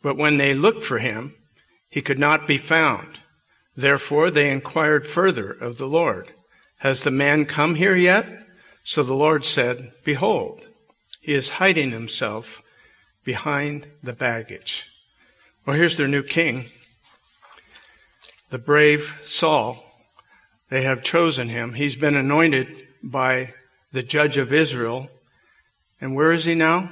But 0.02 0.16
when 0.16 0.38
they 0.38 0.54
looked 0.54 0.83
for 0.83 0.99
him, 0.99 1.35
he 1.90 2.02
could 2.02 2.19
not 2.19 2.47
be 2.47 2.59
found. 2.59 3.19
Therefore 3.76 4.30
they 4.30 4.50
inquired 4.50 5.07
further 5.07 5.50
of 5.50 5.78
the 5.78 5.88
Lord, 5.88 6.33
Has 6.78 7.02
the 7.02 7.11
man 7.11 7.45
come 7.45 7.75
here 7.75 7.97
yet? 7.97 8.30
So 8.85 9.02
the 9.02 9.14
Lord 9.14 9.45
said, 9.45 9.92
Behold, 10.04 10.62
he 11.21 11.35
is 11.35 11.50
hiding 11.50 11.90
himself 11.90 12.62
behind 13.25 13.87
the 14.02 14.14
baggage. 14.14 14.87
Well, 15.66 15.76
here's 15.76 15.97
their 15.97 16.09
new 16.09 16.23
king, 16.23 16.66
the 18.49 18.59
brave 18.59 19.21
Saul. 19.25 19.85
They 20.71 20.83
have 20.83 21.02
chosen 21.02 21.49
him. 21.49 21.75
He's 21.75 21.97
been 21.97 22.14
anointed 22.14 22.69
by 23.02 23.54
the 23.92 24.02
judge 24.02 24.37
of 24.37 24.52
Israel. 24.52 25.09
And 26.00 26.14
where 26.14 26.32
is 26.32 26.44
he 26.44 26.54
now? 26.54 26.90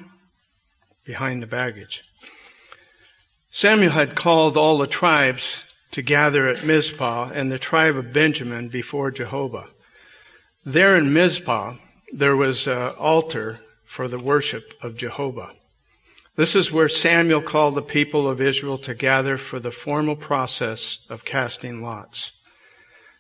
Behind 1.05 1.43
the 1.43 1.47
baggage. 1.47 2.05
Samuel 3.50 3.93
had 3.93 4.14
called 4.14 4.57
all 4.57 4.78
the 4.78 4.87
tribes 4.87 5.64
to 5.93 6.02
gather 6.02 6.49
at 6.49 6.64
Mizpah 6.64 7.31
and 7.35 7.50
the 7.50 7.59
tribe 7.59 7.97
of 7.97 8.12
Benjamin 8.12 8.69
before 8.69 9.11
Jehovah. 9.11 9.69
There 10.64 10.97
in 10.97 11.12
Mizpah, 11.12 11.75
there 12.12 12.37
was 12.37 12.67
an 12.67 12.93
altar 12.99 13.61
for 13.87 14.07
the 14.07 14.19
worship 14.19 14.75
of 14.83 14.97
Jehovah. 14.97 15.52
This 16.37 16.55
is 16.55 16.71
where 16.71 16.88
Samuel 16.88 17.43
called 17.43 17.75
the 17.75 17.83
people 17.83 18.28
of 18.28 18.40
Israel 18.40 18.78
to 18.78 18.95
gather 18.95 19.37
for 19.38 19.59
the 19.59 19.73
formal 19.73 20.14
process 20.14 21.00
of 21.09 21.25
casting 21.25 21.83
lots. 21.83 22.33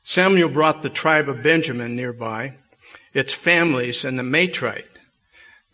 Samuel 0.04 0.50
brought 0.50 0.82
the 0.82 0.90
tribe 0.90 1.28
of 1.28 1.42
Benjamin 1.42 1.96
nearby, 1.96 2.58
its 3.12 3.32
families, 3.32 4.04
and 4.04 4.18
the 4.18 4.22
Matrite. 4.22 4.86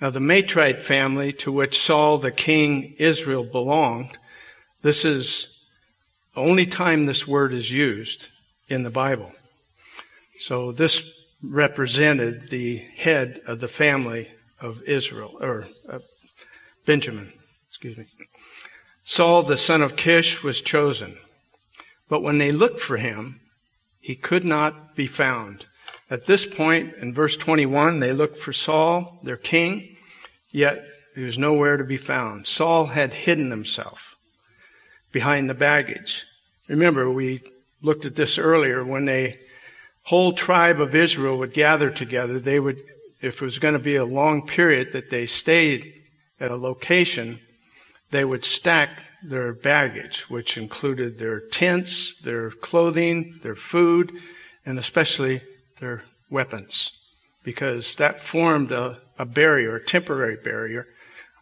Now, 0.00 0.10
the 0.10 0.20
Matrite 0.20 0.80
family 0.80 1.32
to 1.34 1.52
which 1.52 1.78
Saul, 1.78 2.18
the 2.18 2.32
king 2.32 2.94
Israel, 2.98 3.44
belonged, 3.44 4.18
this 4.82 5.04
is 5.04 5.58
the 6.34 6.40
only 6.40 6.66
time 6.66 7.06
this 7.06 7.26
word 7.26 7.52
is 7.52 7.72
used 7.72 8.28
in 8.68 8.82
the 8.82 8.90
Bible. 8.90 9.32
So 10.38 10.72
this 10.72 11.12
represented 11.42 12.50
the 12.50 12.76
head 12.76 13.40
of 13.46 13.60
the 13.60 13.68
family 13.68 14.28
of 14.60 14.82
Israel, 14.82 15.36
or 15.40 15.66
uh, 15.88 16.00
Benjamin, 16.86 17.32
excuse 17.68 17.96
me. 17.96 18.04
Saul, 19.04 19.42
the 19.42 19.56
son 19.56 19.82
of 19.82 19.96
Kish, 19.96 20.42
was 20.42 20.62
chosen. 20.62 21.18
But 22.08 22.22
when 22.22 22.38
they 22.38 22.52
looked 22.52 22.80
for 22.80 22.96
him, 22.96 23.40
he 24.00 24.14
could 24.14 24.44
not 24.44 24.94
be 24.94 25.06
found. 25.06 25.66
At 26.10 26.26
this 26.26 26.46
point, 26.46 26.94
in 26.94 27.14
verse 27.14 27.36
21, 27.36 28.00
they 28.00 28.12
looked 28.12 28.38
for 28.38 28.52
Saul, 28.52 29.18
their 29.22 29.36
king, 29.36 29.96
yet 30.52 30.84
he 31.14 31.24
was 31.24 31.38
nowhere 31.38 31.76
to 31.76 31.84
be 31.84 31.96
found. 31.96 32.46
Saul 32.46 32.86
had 32.86 33.12
hidden 33.12 33.50
himself 33.50 34.16
behind 35.12 35.48
the 35.48 35.54
baggage. 35.54 36.24
Remember, 36.68 37.10
we 37.10 37.40
looked 37.82 38.04
at 38.04 38.16
this 38.16 38.38
earlier 38.38 38.84
when 38.84 39.08
a 39.08 39.34
whole 40.04 40.32
tribe 40.32 40.80
of 40.80 40.94
Israel 40.94 41.38
would 41.38 41.52
gather 41.52 41.90
together. 41.90 42.38
They 42.38 42.60
would, 42.60 42.80
if 43.20 43.40
it 43.40 43.44
was 43.44 43.58
going 43.58 43.74
to 43.74 43.80
be 43.80 43.96
a 43.96 44.04
long 44.04 44.46
period 44.46 44.92
that 44.92 45.10
they 45.10 45.26
stayed 45.26 45.92
at 46.38 46.50
a 46.50 46.56
location, 46.56 47.40
they 48.10 48.24
would 48.24 48.44
stack 48.44 48.90
their 49.22 49.54
baggage, 49.54 50.28
which 50.28 50.58
included 50.58 51.18
their 51.18 51.40
tents, 51.40 52.14
their 52.14 52.50
clothing, 52.50 53.40
their 53.42 53.54
food, 53.54 54.12
and 54.66 54.78
especially 54.78 55.40
their 55.80 56.02
weapons, 56.30 56.90
because 57.42 57.96
that 57.96 58.20
formed 58.20 58.72
a, 58.72 59.00
a 59.18 59.26
barrier, 59.26 59.76
a 59.76 59.84
temporary 59.84 60.36
barrier, 60.36 60.86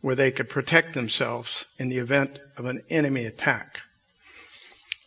where 0.01 0.15
they 0.17 0.31
could 0.31 0.49
protect 0.49 0.95
themselves 0.95 1.65
in 1.79 1.89
the 1.89 1.99
event 1.99 2.41
of 2.57 2.67
an 2.67 2.83
enemy 2.91 3.25
attack. 3.25 3.81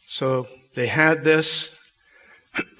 So 0.08 0.48
they 0.76 0.88
had 0.88 1.24
this. 1.24 1.78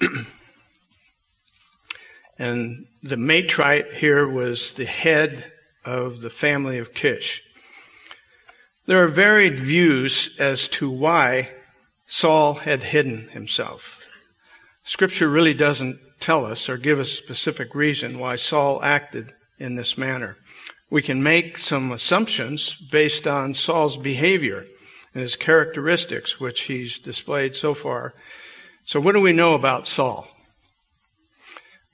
and 2.38 2.86
the 3.02 3.16
Matrite 3.16 3.92
here 3.92 4.26
was 4.26 4.72
the 4.72 4.86
head 4.86 5.52
of 5.84 6.22
the 6.22 6.30
family 6.30 6.78
of 6.78 6.94
Kish. 6.94 7.42
There 8.86 9.02
are 9.02 9.08
varied 9.08 9.60
views 9.60 10.34
as 10.38 10.68
to 10.68 10.88
why 10.90 11.50
Saul 12.06 12.54
had 12.54 12.82
hidden 12.82 13.28
himself. 13.28 14.02
Scripture 14.84 15.28
really 15.28 15.54
doesn't 15.54 15.98
tell 16.20 16.44
us 16.44 16.68
or 16.68 16.76
give 16.76 16.98
us 16.98 17.10
specific 17.10 17.74
reason 17.74 18.18
why 18.18 18.36
Saul 18.36 18.82
acted 18.82 19.32
in 19.58 19.76
this 19.76 19.96
manner. 19.98 20.36
We 20.90 21.02
can 21.02 21.22
make 21.22 21.58
some 21.58 21.92
assumptions 21.92 22.74
based 22.74 23.26
on 23.26 23.54
Saul's 23.54 23.96
behavior 23.96 24.64
and 25.14 25.22
his 25.22 25.36
characteristics, 25.36 26.38
which 26.38 26.62
he's 26.62 26.98
displayed 26.98 27.54
so 27.54 27.74
far. 27.74 28.14
So 28.84 29.00
what 29.00 29.14
do 29.14 29.20
we 29.20 29.32
know 29.32 29.54
about 29.54 29.86
Saul? 29.86 30.28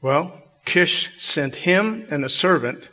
Well, 0.02 0.42
Kish 0.64 1.10
sent 1.22 1.54
him 1.56 2.06
and 2.10 2.24
a 2.24 2.28
servant 2.28 2.88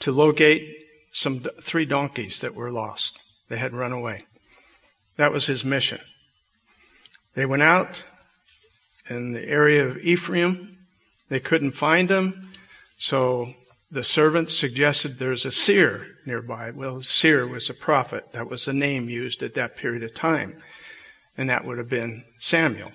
to 0.00 0.12
locate 0.12 0.84
some 1.12 1.40
three 1.60 1.84
donkeys 1.84 2.40
that 2.40 2.54
were 2.54 2.70
lost. 2.70 3.18
They 3.48 3.58
had 3.58 3.74
run 3.74 3.92
away. 3.92 4.24
That 5.16 5.32
was 5.32 5.46
his 5.46 5.64
mission. 5.64 6.00
They 7.34 7.44
went 7.44 7.62
out 7.62 8.02
in 9.08 9.32
the 9.32 9.46
area 9.46 9.86
of 9.86 9.98
Ephraim. 9.98 10.71
They 11.32 11.40
couldn't 11.40 11.72
find 11.72 12.10
them, 12.10 12.50
so 12.98 13.48
the 13.90 14.04
servants 14.04 14.54
suggested 14.54 15.18
there's 15.18 15.46
a 15.46 15.50
seer 15.50 16.06
nearby. 16.26 16.72
Well, 16.72 17.00
seer 17.00 17.46
was 17.46 17.70
a 17.70 17.74
prophet. 17.74 18.30
That 18.32 18.50
was 18.50 18.66
the 18.66 18.74
name 18.74 19.08
used 19.08 19.42
at 19.42 19.54
that 19.54 19.78
period 19.78 20.02
of 20.02 20.14
time. 20.14 20.62
And 21.38 21.48
that 21.48 21.64
would 21.64 21.78
have 21.78 21.88
been 21.88 22.24
Samuel. 22.38 22.92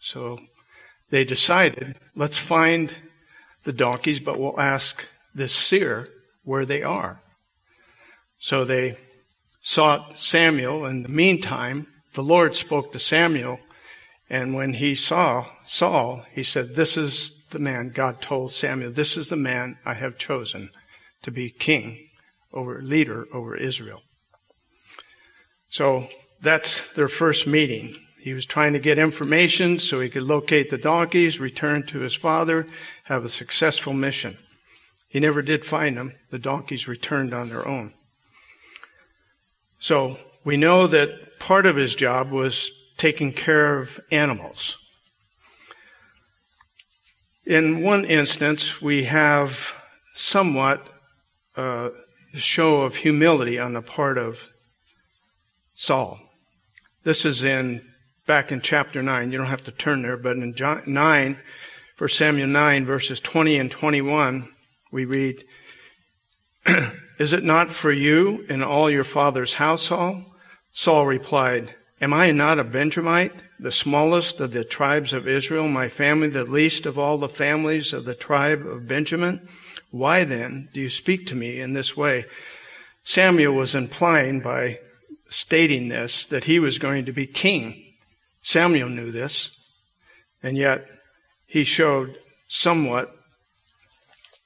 So 0.00 0.40
they 1.10 1.22
decided, 1.22 1.96
let's 2.16 2.36
find 2.36 2.92
the 3.62 3.72
donkeys, 3.72 4.18
but 4.18 4.36
we'll 4.36 4.58
ask 4.58 5.06
this 5.32 5.54
seer 5.54 6.08
where 6.42 6.66
they 6.66 6.82
are. 6.82 7.20
So 8.40 8.64
they 8.64 8.98
sought 9.60 10.18
Samuel. 10.18 10.86
In 10.86 11.04
the 11.04 11.08
meantime, 11.08 11.86
the 12.14 12.24
Lord 12.24 12.56
spoke 12.56 12.92
to 12.92 12.98
Samuel. 12.98 13.60
And 14.28 14.56
when 14.56 14.74
he 14.74 14.96
saw 14.96 15.46
Saul, 15.64 16.24
he 16.32 16.42
said, 16.42 16.74
This 16.74 16.96
is 16.96 17.39
the 17.50 17.58
man, 17.58 17.90
God 17.90 18.20
told 18.20 18.52
Samuel, 18.52 18.90
This 18.90 19.16
is 19.16 19.28
the 19.28 19.36
man 19.36 19.78
I 19.84 19.94
have 19.94 20.18
chosen 20.18 20.70
to 21.22 21.30
be 21.30 21.50
king 21.50 22.08
over, 22.52 22.80
leader 22.80 23.26
over 23.32 23.56
Israel. 23.56 24.02
So 25.68 26.06
that's 26.40 26.88
their 26.94 27.08
first 27.08 27.46
meeting. 27.46 27.94
He 28.20 28.34
was 28.34 28.44
trying 28.44 28.74
to 28.74 28.78
get 28.78 28.98
information 28.98 29.78
so 29.78 30.00
he 30.00 30.10
could 30.10 30.24
locate 30.24 30.70
the 30.70 30.78
donkeys, 30.78 31.40
return 31.40 31.84
to 31.84 32.00
his 32.00 32.14
father, 32.14 32.66
have 33.04 33.24
a 33.24 33.28
successful 33.28 33.92
mission. 33.92 34.36
He 35.08 35.20
never 35.20 35.42
did 35.42 35.64
find 35.64 35.96
them. 35.96 36.12
The 36.30 36.38
donkeys 36.38 36.86
returned 36.86 37.32
on 37.32 37.48
their 37.48 37.66
own. 37.66 37.94
So 39.78 40.18
we 40.44 40.56
know 40.56 40.86
that 40.86 41.38
part 41.38 41.66
of 41.66 41.76
his 41.76 41.94
job 41.94 42.30
was 42.30 42.70
taking 42.98 43.32
care 43.32 43.78
of 43.78 43.98
animals. 44.12 44.76
In 47.46 47.82
one 47.82 48.04
instance, 48.04 48.82
we 48.82 49.04
have 49.04 49.72
somewhat 50.14 50.86
uh, 51.56 51.88
a 52.34 52.38
show 52.38 52.82
of 52.82 52.96
humility 52.96 53.58
on 53.58 53.72
the 53.72 53.80
part 53.80 54.18
of 54.18 54.46
Saul. 55.74 56.18
This 57.02 57.24
is 57.24 57.42
in 57.42 57.80
back 58.26 58.52
in 58.52 58.60
chapter 58.60 59.02
9. 59.02 59.32
You 59.32 59.38
don't 59.38 59.46
have 59.46 59.64
to 59.64 59.72
turn 59.72 60.02
there, 60.02 60.18
but 60.18 60.36
in 60.36 60.54
John, 60.54 60.82
9, 60.86 61.38
1 61.96 62.08
Samuel 62.10 62.48
9, 62.48 62.84
verses 62.84 63.20
20 63.20 63.56
and 63.56 63.70
21, 63.70 64.52
we 64.92 65.06
read, 65.06 65.42
Is 67.18 67.32
it 67.32 67.42
not 67.42 67.70
for 67.70 67.90
you 67.90 68.44
and 68.50 68.62
all 68.62 68.90
your 68.90 69.04
father's 69.04 69.54
household? 69.54 70.24
Saul 70.72 71.06
replied, 71.06 71.74
Am 72.02 72.12
I 72.12 72.30
not 72.32 72.58
a 72.58 72.64
Benjamite, 72.64 73.42
the 73.60 73.72
smallest 73.72 74.40
of 74.40 74.52
the 74.52 74.64
tribes 74.64 75.12
of 75.12 75.28
Israel, 75.28 75.68
my 75.68 75.88
family 75.88 76.28
the 76.28 76.44
least 76.44 76.86
of 76.86 76.98
all 76.98 77.18
the 77.18 77.28
families 77.28 77.92
of 77.92 78.04
the 78.04 78.14
tribe 78.14 78.66
of 78.66 78.88
Benjamin? 78.88 79.46
Why 79.90 80.24
then 80.24 80.68
do 80.72 80.80
you 80.80 80.88
speak 80.88 81.26
to 81.26 81.34
me 81.34 81.60
in 81.60 81.74
this 81.74 81.96
way? 81.96 82.24
Samuel 83.04 83.54
was 83.54 83.74
implying 83.74 84.40
by 84.40 84.78
stating 85.28 85.88
this 85.88 86.24
that 86.26 86.44
he 86.44 86.58
was 86.58 86.78
going 86.78 87.04
to 87.04 87.12
be 87.12 87.26
king. 87.26 87.84
Samuel 88.42 88.88
knew 88.88 89.10
this, 89.10 89.56
and 90.42 90.56
yet 90.56 90.86
he 91.46 91.64
showed 91.64 92.16
somewhat 92.48 93.10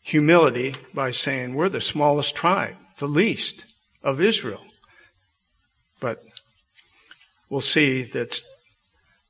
humility 0.03 0.75
by 0.93 1.11
saying, 1.11 1.55
We're 1.55 1.69
the 1.69 1.81
smallest 1.81 2.35
tribe, 2.35 2.77
the 2.99 3.07
least 3.07 3.67
of 4.03 4.21
Israel. 4.21 4.65
But 6.01 6.19
we'll 7.49 7.61
see 7.61 8.03
that 8.03 8.43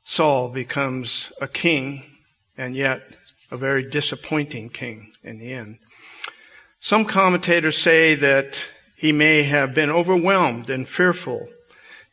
Saul 0.04 0.50
becomes 0.50 1.32
a 1.40 1.48
king, 1.48 2.04
and 2.56 2.76
yet 2.76 3.02
a 3.50 3.56
very 3.56 3.82
disappointing 3.88 4.68
king 4.68 5.12
in 5.22 5.38
the 5.38 5.52
end. 5.52 5.78
Some 6.80 7.06
commentators 7.06 7.78
say 7.78 8.14
that 8.14 8.70
he 8.96 9.12
may 9.12 9.44
have 9.44 9.74
been 9.74 9.90
overwhelmed 9.90 10.68
and 10.70 10.86
fearful 10.86 11.48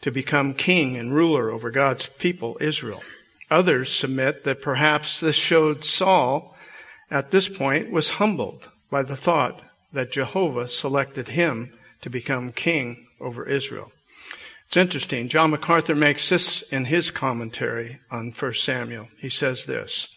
to 0.02 0.12
become 0.12 0.54
king 0.54 0.98
and 0.98 1.14
ruler 1.14 1.52
over 1.52 1.70
God's 1.70 2.06
people, 2.06 2.58
Israel. 2.60 3.04
Others 3.50 3.94
submit 3.94 4.46
that 4.46 4.62
perhaps 4.62 5.20
this 5.20 5.36
showed 5.36 5.84
Saul 5.84 6.58
at 7.10 7.32
this 7.32 7.50
point 7.50 7.92
was 7.92 8.12
humbled 8.12 8.70
by 8.90 9.04
the 9.04 9.18
thought 9.18 9.62
that 9.92 10.12
Jehovah 10.12 10.70
selected 10.70 11.30
him 11.30 11.74
to 12.02 12.10
become 12.10 12.54
king 12.54 13.08
over 13.20 13.46
Israel. 13.46 13.92
It's 14.72 14.78
interesting. 14.78 15.28
John 15.28 15.50
MacArthur 15.50 15.96
makes 15.96 16.30
this 16.30 16.62
in 16.62 16.86
his 16.86 17.12
commentary 17.12 18.00
on 18.10 18.32
1 18.32 18.54
Samuel. 18.54 19.10
He 19.18 19.28
says 19.28 19.66
this. 19.66 20.08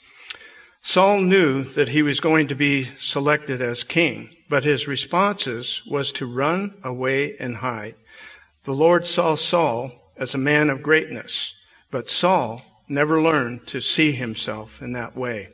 Saul 0.80 1.22
knew 1.22 1.64
that 1.64 1.88
he 1.88 2.02
was 2.02 2.20
going 2.20 2.46
to 2.46 2.54
be 2.54 2.84
selected 2.96 3.60
as 3.60 3.82
king, 3.82 4.32
but 4.48 4.62
his 4.62 4.86
responses 4.86 5.82
was 5.90 6.12
to 6.12 6.32
run 6.32 6.72
away 6.84 7.36
and 7.38 7.56
hide. 7.56 7.96
The 8.62 8.74
Lord 8.76 9.06
saw 9.06 9.34
Saul 9.34 9.90
as 10.16 10.36
a 10.36 10.38
man 10.38 10.70
of 10.70 10.84
greatness, 10.84 11.52
but 11.90 12.08
Saul 12.08 12.62
never 12.88 13.20
learned 13.20 13.66
to 13.66 13.80
see 13.80 14.12
himself 14.12 14.80
in 14.80 14.92
that 14.92 15.16
way. 15.16 15.48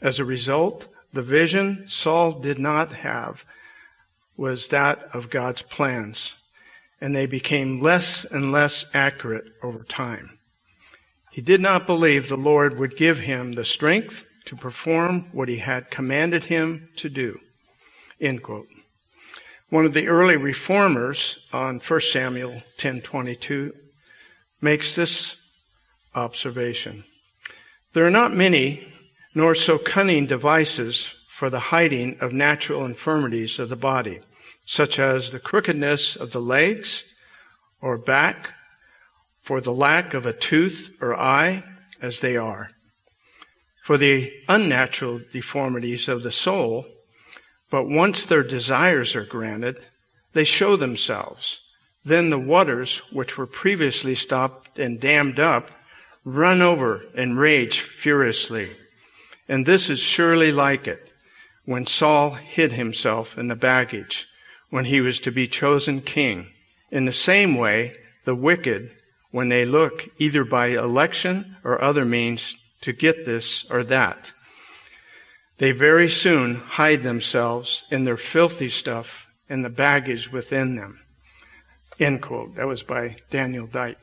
As 0.00 0.20
a 0.20 0.24
result, 0.24 0.86
the 1.12 1.20
vision 1.20 1.88
Saul 1.88 2.30
did 2.30 2.60
not 2.60 2.92
have 2.92 3.44
was 4.36 4.68
that 4.68 5.02
of 5.12 5.30
God's 5.30 5.62
plans. 5.62 6.35
And 7.00 7.14
they 7.14 7.26
became 7.26 7.80
less 7.80 8.24
and 8.24 8.52
less 8.52 8.86
accurate 8.94 9.46
over 9.62 9.82
time. 9.84 10.38
He 11.32 11.42
did 11.42 11.60
not 11.60 11.86
believe 11.86 12.28
the 12.28 12.36
Lord 12.36 12.78
would 12.78 12.96
give 12.96 13.18
him 13.18 13.52
the 13.52 13.64
strength 13.64 14.26
to 14.46 14.56
perform 14.56 15.28
what 15.32 15.48
he 15.48 15.58
had 15.58 15.90
commanded 15.90 16.46
him 16.46 16.88
to 16.96 17.10
do. 17.10 17.38
One 19.68 19.84
of 19.84 19.94
the 19.94 20.08
early 20.08 20.36
reformers 20.36 21.46
on 21.52 21.80
1 21.80 22.12
Samuel 22.12 22.62
10:22 22.78 23.72
makes 24.60 24.94
this 24.94 25.36
observation. 26.14 27.04
There 27.92 28.06
are 28.06 28.10
not 28.10 28.34
many 28.34 28.92
nor 29.34 29.54
so 29.54 29.76
cunning 29.76 30.26
devices 30.26 31.10
for 31.28 31.50
the 31.50 31.60
hiding 31.60 32.16
of 32.20 32.32
natural 32.32 32.86
infirmities 32.86 33.58
of 33.58 33.68
the 33.68 33.76
body, 33.76 34.20
such 34.66 34.98
as 34.98 35.30
the 35.30 35.38
crookedness 35.38 36.16
of 36.16 36.32
the 36.32 36.40
legs 36.40 37.04
or 37.80 37.96
back, 37.96 38.50
for 39.40 39.60
the 39.60 39.72
lack 39.72 40.12
of 40.12 40.26
a 40.26 40.32
tooth 40.32 40.94
or 41.00 41.14
eye, 41.14 41.62
as 42.02 42.20
they 42.20 42.36
are. 42.36 42.68
For 43.84 43.96
the 43.96 44.32
unnatural 44.48 45.20
deformities 45.32 46.08
of 46.08 46.24
the 46.24 46.32
soul, 46.32 46.84
but 47.70 47.88
once 47.88 48.26
their 48.26 48.42
desires 48.42 49.14
are 49.14 49.24
granted, 49.24 49.78
they 50.32 50.42
show 50.42 50.76
themselves. 50.76 51.60
Then 52.04 52.30
the 52.30 52.38
waters, 52.38 52.98
which 53.12 53.38
were 53.38 53.46
previously 53.46 54.16
stopped 54.16 54.80
and 54.80 55.00
dammed 55.00 55.38
up, 55.38 55.70
run 56.24 56.60
over 56.60 57.02
and 57.14 57.38
rage 57.38 57.80
furiously. 57.80 58.70
And 59.48 59.64
this 59.64 59.88
is 59.88 60.00
surely 60.00 60.50
like 60.50 60.88
it 60.88 61.12
when 61.64 61.86
Saul 61.86 62.30
hid 62.30 62.72
himself 62.72 63.38
in 63.38 63.46
the 63.46 63.56
baggage 63.56 64.28
when 64.76 64.84
he 64.84 65.00
was 65.00 65.18
to 65.18 65.32
be 65.32 65.48
chosen 65.48 66.02
king. 66.02 66.46
In 66.90 67.06
the 67.06 67.10
same 67.10 67.56
way, 67.56 67.94
the 68.26 68.34
wicked, 68.34 68.90
when 69.30 69.48
they 69.48 69.64
look 69.64 70.06
either 70.18 70.44
by 70.44 70.66
election 70.66 71.56
or 71.64 71.80
other 71.80 72.04
means 72.04 72.58
to 72.82 72.92
get 72.92 73.24
this 73.24 73.64
or 73.70 73.82
that, 73.84 74.32
they 75.56 75.70
very 75.70 76.06
soon 76.06 76.56
hide 76.56 77.02
themselves 77.02 77.86
in 77.90 78.04
their 78.04 78.18
filthy 78.18 78.68
stuff 78.68 79.32
and 79.48 79.64
the 79.64 79.70
baggage 79.70 80.30
within 80.30 80.76
them. 80.76 81.00
End 81.98 82.20
quote. 82.20 82.56
That 82.56 82.66
was 82.66 82.82
by 82.82 83.16
Daniel 83.30 83.66
Dyke, 83.66 83.96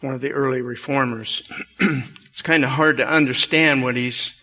one 0.00 0.14
of 0.14 0.22
the 0.22 0.32
early 0.32 0.62
reformers. 0.62 1.52
it's 1.78 2.40
kind 2.40 2.64
of 2.64 2.70
hard 2.70 2.96
to 2.96 3.06
understand 3.06 3.82
what 3.82 3.96
he's 3.96 4.34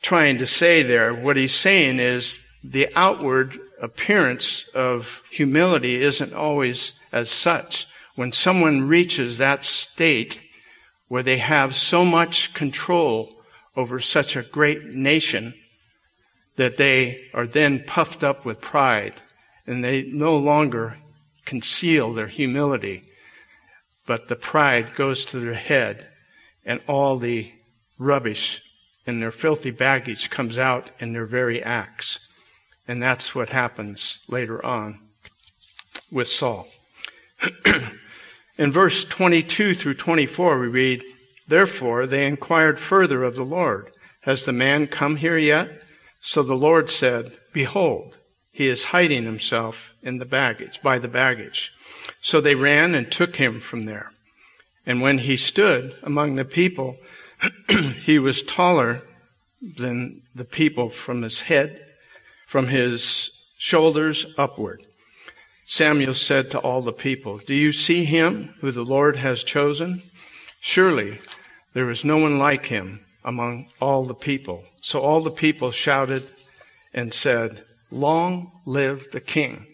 trying 0.00 0.38
to 0.38 0.46
say 0.46 0.82
there. 0.82 1.12
What 1.12 1.36
he's 1.36 1.52
saying 1.52 1.98
is 1.98 2.42
the 2.64 2.88
outward 2.96 3.60
appearance 3.80 4.68
of 4.74 5.22
humility 5.30 5.96
isn't 6.02 6.34
always 6.34 6.94
as 7.12 7.30
such. 7.30 7.86
When 8.14 8.32
someone 8.32 8.88
reaches 8.88 9.38
that 9.38 9.64
state 9.64 10.40
where 11.08 11.22
they 11.22 11.38
have 11.38 11.74
so 11.74 12.04
much 12.04 12.54
control 12.54 13.34
over 13.76 14.00
such 14.00 14.36
a 14.36 14.42
great 14.42 14.86
nation 14.86 15.54
that 16.56 16.76
they 16.76 17.28
are 17.32 17.46
then 17.46 17.84
puffed 17.84 18.24
up 18.24 18.44
with 18.44 18.60
pride 18.60 19.14
and 19.66 19.84
they 19.84 20.02
no 20.02 20.36
longer 20.36 20.96
conceal 21.44 22.12
their 22.12 22.26
humility, 22.26 23.02
but 24.06 24.28
the 24.28 24.36
pride 24.36 24.94
goes 24.96 25.24
to 25.26 25.38
their 25.38 25.54
head 25.54 26.08
and 26.64 26.80
all 26.88 27.16
the 27.16 27.52
rubbish 27.98 28.62
and 29.06 29.22
their 29.22 29.30
filthy 29.30 29.70
baggage 29.70 30.28
comes 30.28 30.58
out 30.58 30.90
in 30.98 31.12
their 31.12 31.24
very 31.24 31.62
acts. 31.62 32.27
And 32.88 33.02
that's 33.02 33.34
what 33.34 33.50
happens 33.50 34.20
later 34.28 34.64
on 34.64 34.98
with 36.10 36.26
Saul. 36.26 36.66
in 38.58 38.72
verse 38.72 39.04
22 39.04 39.74
through 39.74 39.94
24, 39.94 40.58
we 40.58 40.66
read, 40.68 41.04
Therefore 41.46 42.06
they 42.06 42.26
inquired 42.26 42.78
further 42.78 43.22
of 43.22 43.36
the 43.36 43.44
Lord, 43.44 43.90
Has 44.22 44.46
the 44.46 44.52
man 44.52 44.86
come 44.86 45.16
here 45.16 45.36
yet? 45.36 45.82
So 46.22 46.42
the 46.42 46.54
Lord 46.54 46.88
said, 46.88 47.32
Behold, 47.52 48.16
he 48.50 48.68
is 48.68 48.84
hiding 48.84 49.24
himself 49.24 49.94
in 50.02 50.18
the 50.18 50.24
baggage, 50.24 50.82
by 50.82 50.98
the 50.98 51.08
baggage. 51.08 51.72
So 52.20 52.40
they 52.40 52.54
ran 52.54 52.94
and 52.94 53.12
took 53.12 53.36
him 53.36 53.60
from 53.60 53.84
there. 53.84 54.12
And 54.86 55.02
when 55.02 55.18
he 55.18 55.36
stood 55.36 55.94
among 56.02 56.34
the 56.34 56.44
people, 56.44 56.96
he 58.00 58.18
was 58.18 58.42
taller 58.42 59.02
than 59.60 60.22
the 60.34 60.44
people 60.44 60.88
from 60.88 61.22
his 61.22 61.42
head, 61.42 61.84
from 62.48 62.68
his 62.68 63.30
shoulders 63.58 64.24
upward. 64.38 64.82
Samuel 65.66 66.14
said 66.14 66.50
to 66.50 66.58
all 66.58 66.80
the 66.80 66.94
people, 66.94 67.36
Do 67.36 67.52
you 67.52 67.72
see 67.72 68.06
him 68.06 68.54
who 68.60 68.70
the 68.70 68.86
Lord 68.86 69.16
has 69.16 69.44
chosen? 69.44 70.02
Surely 70.58 71.18
there 71.74 71.90
is 71.90 72.06
no 72.06 72.16
one 72.16 72.38
like 72.38 72.66
him 72.66 73.00
among 73.22 73.66
all 73.82 74.04
the 74.04 74.14
people. 74.14 74.64
So 74.80 75.00
all 75.00 75.20
the 75.20 75.30
people 75.30 75.70
shouted 75.70 76.22
and 76.94 77.12
said, 77.12 77.62
Long 77.90 78.50
live 78.64 79.10
the 79.12 79.20
king. 79.20 79.66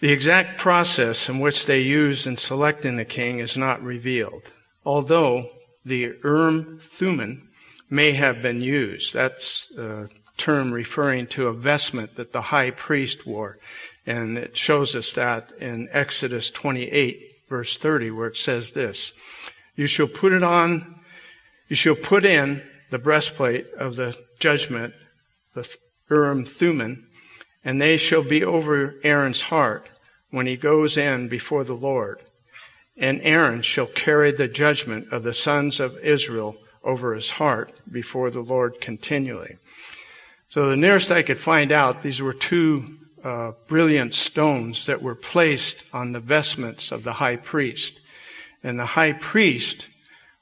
The 0.00 0.10
exact 0.10 0.58
process 0.58 1.28
in 1.28 1.38
which 1.38 1.66
they 1.66 1.80
used 1.80 2.26
in 2.26 2.36
selecting 2.36 2.96
the 2.96 3.04
king 3.04 3.38
is 3.38 3.56
not 3.56 3.80
revealed, 3.80 4.50
although 4.84 5.46
the 5.84 6.16
Urim 6.24 6.80
Thummim 6.82 7.48
may 7.92 8.12
have 8.12 8.40
been 8.40 8.60
used. 8.60 9.12
That's 9.14 9.70
a 9.76 10.08
term 10.36 10.72
referring 10.72 11.26
to 11.28 11.46
a 11.46 11.52
vestment 11.52 12.16
that 12.16 12.32
the 12.32 12.42
high 12.42 12.70
priest 12.70 13.26
wore. 13.26 13.58
And 14.06 14.36
it 14.38 14.56
shows 14.56 14.96
us 14.96 15.12
that 15.12 15.52
in 15.60 15.88
Exodus 15.92 16.50
28, 16.50 17.20
verse 17.48 17.76
30, 17.76 18.10
where 18.10 18.28
it 18.28 18.36
says 18.36 18.72
this 18.72 19.12
You 19.76 19.86
shall 19.86 20.08
put 20.08 20.32
it 20.32 20.42
on 20.42 20.98
you 21.72 21.76
shall 21.76 21.96
put 21.96 22.26
in 22.26 22.60
the 22.90 22.98
breastplate 22.98 23.66
of 23.78 23.96
the 23.96 24.14
judgment, 24.38 24.92
the 25.54 25.66
Urim 26.10 26.44
Thummim, 26.44 27.06
and 27.64 27.80
they 27.80 27.96
shall 27.96 28.22
be 28.22 28.44
over 28.44 28.96
Aaron's 29.02 29.40
heart 29.40 29.88
when 30.30 30.46
he 30.46 30.58
goes 30.58 30.98
in 30.98 31.28
before 31.28 31.64
the 31.64 31.72
Lord. 31.72 32.20
And 32.94 33.22
Aaron 33.22 33.62
shall 33.62 33.86
carry 33.86 34.32
the 34.32 34.48
judgment 34.48 35.10
of 35.10 35.22
the 35.22 35.32
sons 35.32 35.80
of 35.80 35.96
Israel 36.00 36.56
over 36.84 37.14
his 37.14 37.30
heart 37.30 37.80
before 37.90 38.30
the 38.30 38.40
Lord 38.40 38.80
continually. 38.80 39.56
So 40.48 40.68
the 40.68 40.76
nearest 40.76 41.10
I 41.10 41.22
could 41.22 41.38
find 41.38 41.72
out, 41.72 42.02
these 42.02 42.20
were 42.20 42.32
two 42.32 42.84
uh, 43.24 43.52
brilliant 43.68 44.14
stones 44.14 44.86
that 44.86 45.02
were 45.02 45.14
placed 45.14 45.82
on 45.92 46.12
the 46.12 46.20
vestments 46.20 46.92
of 46.92 47.04
the 47.04 47.14
high 47.14 47.36
priest. 47.36 48.00
And 48.62 48.78
the 48.78 48.86
high 48.86 49.12
priest 49.12 49.88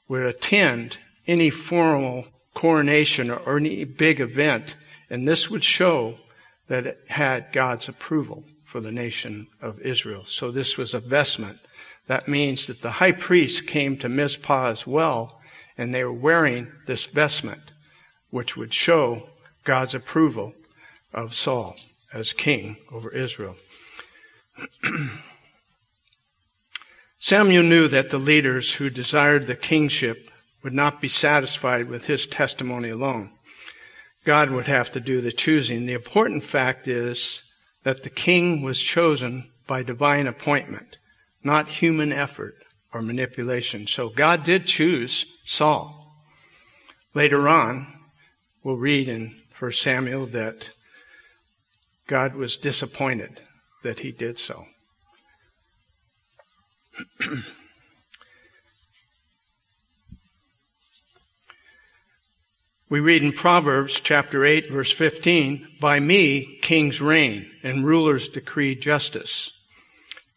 would 0.07 0.25
attend 0.25 0.97
any 1.27 1.49
formal 1.49 2.25
coronation 2.53 3.31
or 3.31 3.57
any 3.57 3.83
big 3.85 4.19
event, 4.19 4.75
and 5.09 5.27
this 5.27 5.49
would 5.49 5.63
show 5.63 6.15
that 6.67 6.85
it 6.85 6.99
had 7.07 7.51
God's 7.51 7.87
approval 7.87 8.43
for 8.65 8.81
the 8.81 8.91
nation 8.91 9.47
of 9.61 9.79
Israel. 9.81 10.25
So 10.25 10.51
this 10.51 10.77
was 10.77 10.93
a 10.93 10.99
vestment. 10.99 11.59
That 12.07 12.27
means 12.27 12.67
that 12.67 12.81
the 12.81 12.91
high 12.91 13.11
priest 13.11 13.67
came 13.67 13.97
to 13.97 14.09
Mizpah 14.09 14.69
as 14.69 14.87
well, 14.87 15.40
and 15.77 15.93
they 15.93 16.03
were 16.03 16.13
wearing 16.13 16.71
this 16.85 17.05
vestment, 17.05 17.71
which 18.29 18.57
would 18.57 18.73
show 18.73 19.23
God's 19.63 19.95
approval 19.95 20.53
of 21.13 21.35
Saul 21.35 21.75
as 22.13 22.33
king 22.33 22.77
over 22.91 23.09
Israel. 23.11 23.55
Samuel 27.19 27.63
knew 27.63 27.87
that 27.87 28.09
the 28.09 28.17
leaders 28.17 28.75
who 28.75 28.89
desired 28.89 29.47
the 29.47 29.55
kingship 29.55 30.31
would 30.63 30.73
not 30.73 31.01
be 31.01 31.07
satisfied 31.07 31.87
with 31.87 32.07
his 32.07 32.25
testimony 32.25 32.89
alone. 32.89 33.31
God 34.23 34.51
would 34.51 34.67
have 34.67 34.91
to 34.91 34.99
do 34.99 35.21
the 35.21 35.31
choosing. 35.31 35.85
The 35.85 35.93
important 35.93 36.43
fact 36.43 36.87
is 36.87 37.43
that 37.83 38.03
the 38.03 38.09
king 38.09 38.61
was 38.61 38.81
chosen 38.81 39.49
by 39.65 39.83
divine 39.83 40.27
appointment, 40.27 40.97
not 41.43 41.67
human 41.67 42.11
effort 42.11 42.60
or 42.93 43.01
manipulation. 43.01 43.87
So 43.87 44.09
God 44.09 44.43
did 44.43 44.65
choose 44.65 45.25
Saul. 45.43 45.97
Later 47.13 47.47
on, 47.47 47.87
we'll 48.63 48.77
read 48.77 49.07
in 49.07 49.35
1 49.57 49.71
Samuel 49.73 50.25
that 50.27 50.71
God 52.07 52.35
was 52.35 52.57
disappointed 52.57 53.41
that 53.83 53.99
he 53.99 54.11
did 54.11 54.37
so. 54.37 54.65
We 62.91 62.99
read 62.99 63.23
in 63.23 63.31
Proverbs 63.31 64.01
chapter 64.01 64.43
8 64.43 64.69
verse 64.69 64.91
15, 64.91 65.65
by 65.79 66.01
me 66.01 66.59
kings 66.61 66.99
reign 66.99 67.49
and 67.63 67.85
rulers 67.85 68.27
decree 68.27 68.75
justice. 68.75 69.57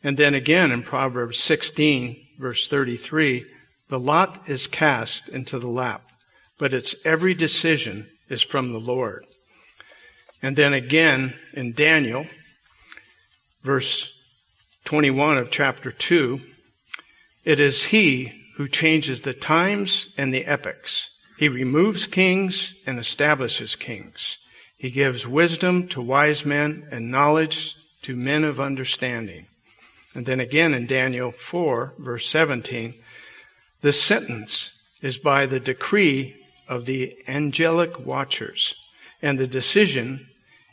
And 0.05 0.17
then 0.17 0.35
again 0.35 0.71
in 0.71 0.85
Proverbs 0.85 1.40
16 1.40 2.24
verse 2.38 2.68
33, 2.68 3.47
the 3.88 3.99
lot 3.99 4.49
is 4.49 4.66
cast 4.66 5.29
into 5.29 5.59
the 5.59 5.68
lap, 5.68 6.03
but 6.59 6.75
its 6.75 6.94
every 7.05 7.35
decision 7.35 8.09
is 8.29 8.42
from 8.42 8.73
the 8.73 8.81
Lord. 8.81 9.25
And 10.42 10.57
then 10.57 10.73
again 10.73 11.35
in 11.53 11.73
Daniel, 11.73 12.27
verse 13.62 14.12
21 14.85 15.38
of 15.38 15.51
chapter 15.51 15.90
2, 15.90 16.40
it 17.44 17.61
is 17.61 17.87
he 17.87 18.33
who 18.57 18.68
changes 18.68 19.23
the 19.23 19.35
times 19.35 20.12
and 20.16 20.33
the 20.33 20.44
epochs. 20.44 21.11
He 21.38 21.49
removes 21.49 22.07
kings 22.07 22.75
and 22.87 22.99
establishes 22.99 23.75
kings. 23.75 24.38
He 24.77 24.90
gives 24.90 25.27
wisdom 25.27 25.88
to 25.88 26.01
wise 26.01 26.44
men 26.44 26.87
and 26.90 27.11
knowledge 27.11 27.75
to 28.03 28.14
men 28.14 28.44
of 28.44 28.61
understanding. 28.61 29.47
And 30.14 30.27
then 30.27 30.40
again 30.40 30.74
in 30.74 30.87
Daniel 30.87 31.33
4, 31.33 31.94
verse 31.98 32.29
17, 32.29 32.94
this 33.83 34.00
sentence 34.00 34.81
is 35.03 35.18
by 35.18 35.44
the 35.44 35.61
decree 35.61 36.37
of 36.68 36.87
the 36.87 37.16
angelic 37.29 37.98
watchers, 38.07 38.77
and 39.20 39.38
the 39.38 39.46
decision 39.46 40.27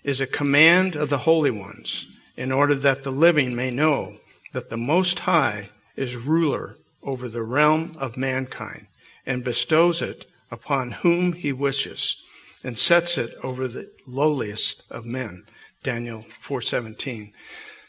is 0.04 0.22
a 0.22 0.28
command 0.28 0.96
of 0.96 1.10
the 1.10 1.20
holy 1.20 1.52
ones, 1.52 2.06
in 2.38 2.52
order 2.52 2.76
that 2.76 3.04
the 3.04 3.12
living 3.12 3.56
may 3.56 3.70
know 3.70 4.16
that 4.54 4.70
the 4.70 4.78
Most 4.78 5.20
High 5.20 5.70
is 5.96 6.16
ruler 6.16 6.78
over 7.04 7.28
the 7.28 7.44
realm 7.44 7.94
of 8.00 8.16
mankind, 8.16 8.88
and 9.26 9.44
bestows 9.44 10.02
it 10.02 10.26
upon 10.50 10.92
whom 10.92 11.34
he 11.34 11.52
wishes, 11.52 12.24
and 12.64 12.78
sets 12.78 13.18
it 13.18 13.36
over 13.44 13.68
the 13.68 13.90
lowliest 14.08 14.84
of 14.92 15.06
men. 15.06 15.44
Daniel 15.84 16.24
4:17. 16.30 17.34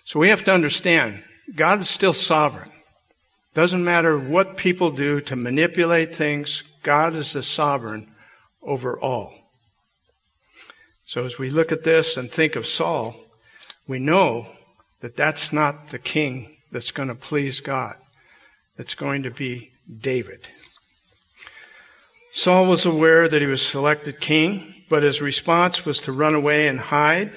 So 0.05 0.19
we 0.19 0.31
have 0.31 0.45
to 0.45 0.53
understand 0.53 1.23
God 1.55 1.81
is 1.81 1.91
still 1.91 2.13
sovereign. 2.13 2.71
Doesn't 3.55 3.85
matter 3.85 4.19
what 4.19 4.57
people 4.57 4.91
do 4.91 5.21
to 5.23 5.37
manipulate 5.37 6.15
things, 6.15 6.63
God 6.83 7.15
is 7.15 7.33
the 7.33 7.43
sovereign 7.43 8.09
over 8.63 8.99
all. 8.99 9.35
So 11.05 11.25
as 11.25 11.39
we 11.39 11.51
look 11.51 11.73
at 11.73 11.85
this 11.85 12.17
and 12.17 12.31
think 12.31 12.57
of 12.57 12.67
Saul, 12.67 13.17
we 13.87 13.99
know 13.99 14.47
that 15.01 15.17
that's 15.17 15.53
not 15.53 15.89
the 15.89 15.99
king 15.99 16.57
that's 16.71 16.93
going 16.93 17.09
to 17.09 17.15
please 17.15 17.61
God. 17.61 17.97
It's 18.79 18.95
going 18.95 19.25
to 19.25 19.31
be 19.31 19.73
David. 20.01 20.49
Saul 22.31 22.65
was 22.65 22.87
aware 22.87 23.29
that 23.29 23.43
he 23.43 23.47
was 23.47 23.61
selected 23.61 24.19
king, 24.21 24.75
but 24.89 25.03
his 25.03 25.21
response 25.21 25.85
was 25.85 26.01
to 26.01 26.13
run 26.13 26.35
away 26.35 26.67
and 26.67 26.81
hide. 26.81 27.31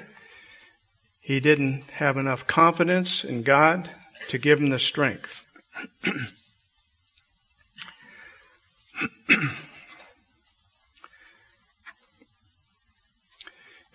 He 1.26 1.40
didn't 1.40 1.90
have 1.94 2.18
enough 2.18 2.46
confidence 2.46 3.24
in 3.24 3.42
God 3.42 3.90
to 4.28 4.38
give 4.38 4.60
him 4.60 4.70
the 4.70 4.78
strength. 4.78 5.44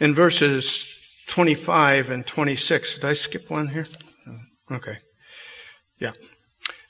in 0.00 0.12
verses 0.12 1.22
25 1.28 2.10
and 2.10 2.26
26, 2.26 2.96
did 2.96 3.04
I 3.04 3.12
skip 3.12 3.48
one 3.48 3.68
here? 3.68 3.86
Okay. 4.68 4.96
Yeah. 6.00 6.14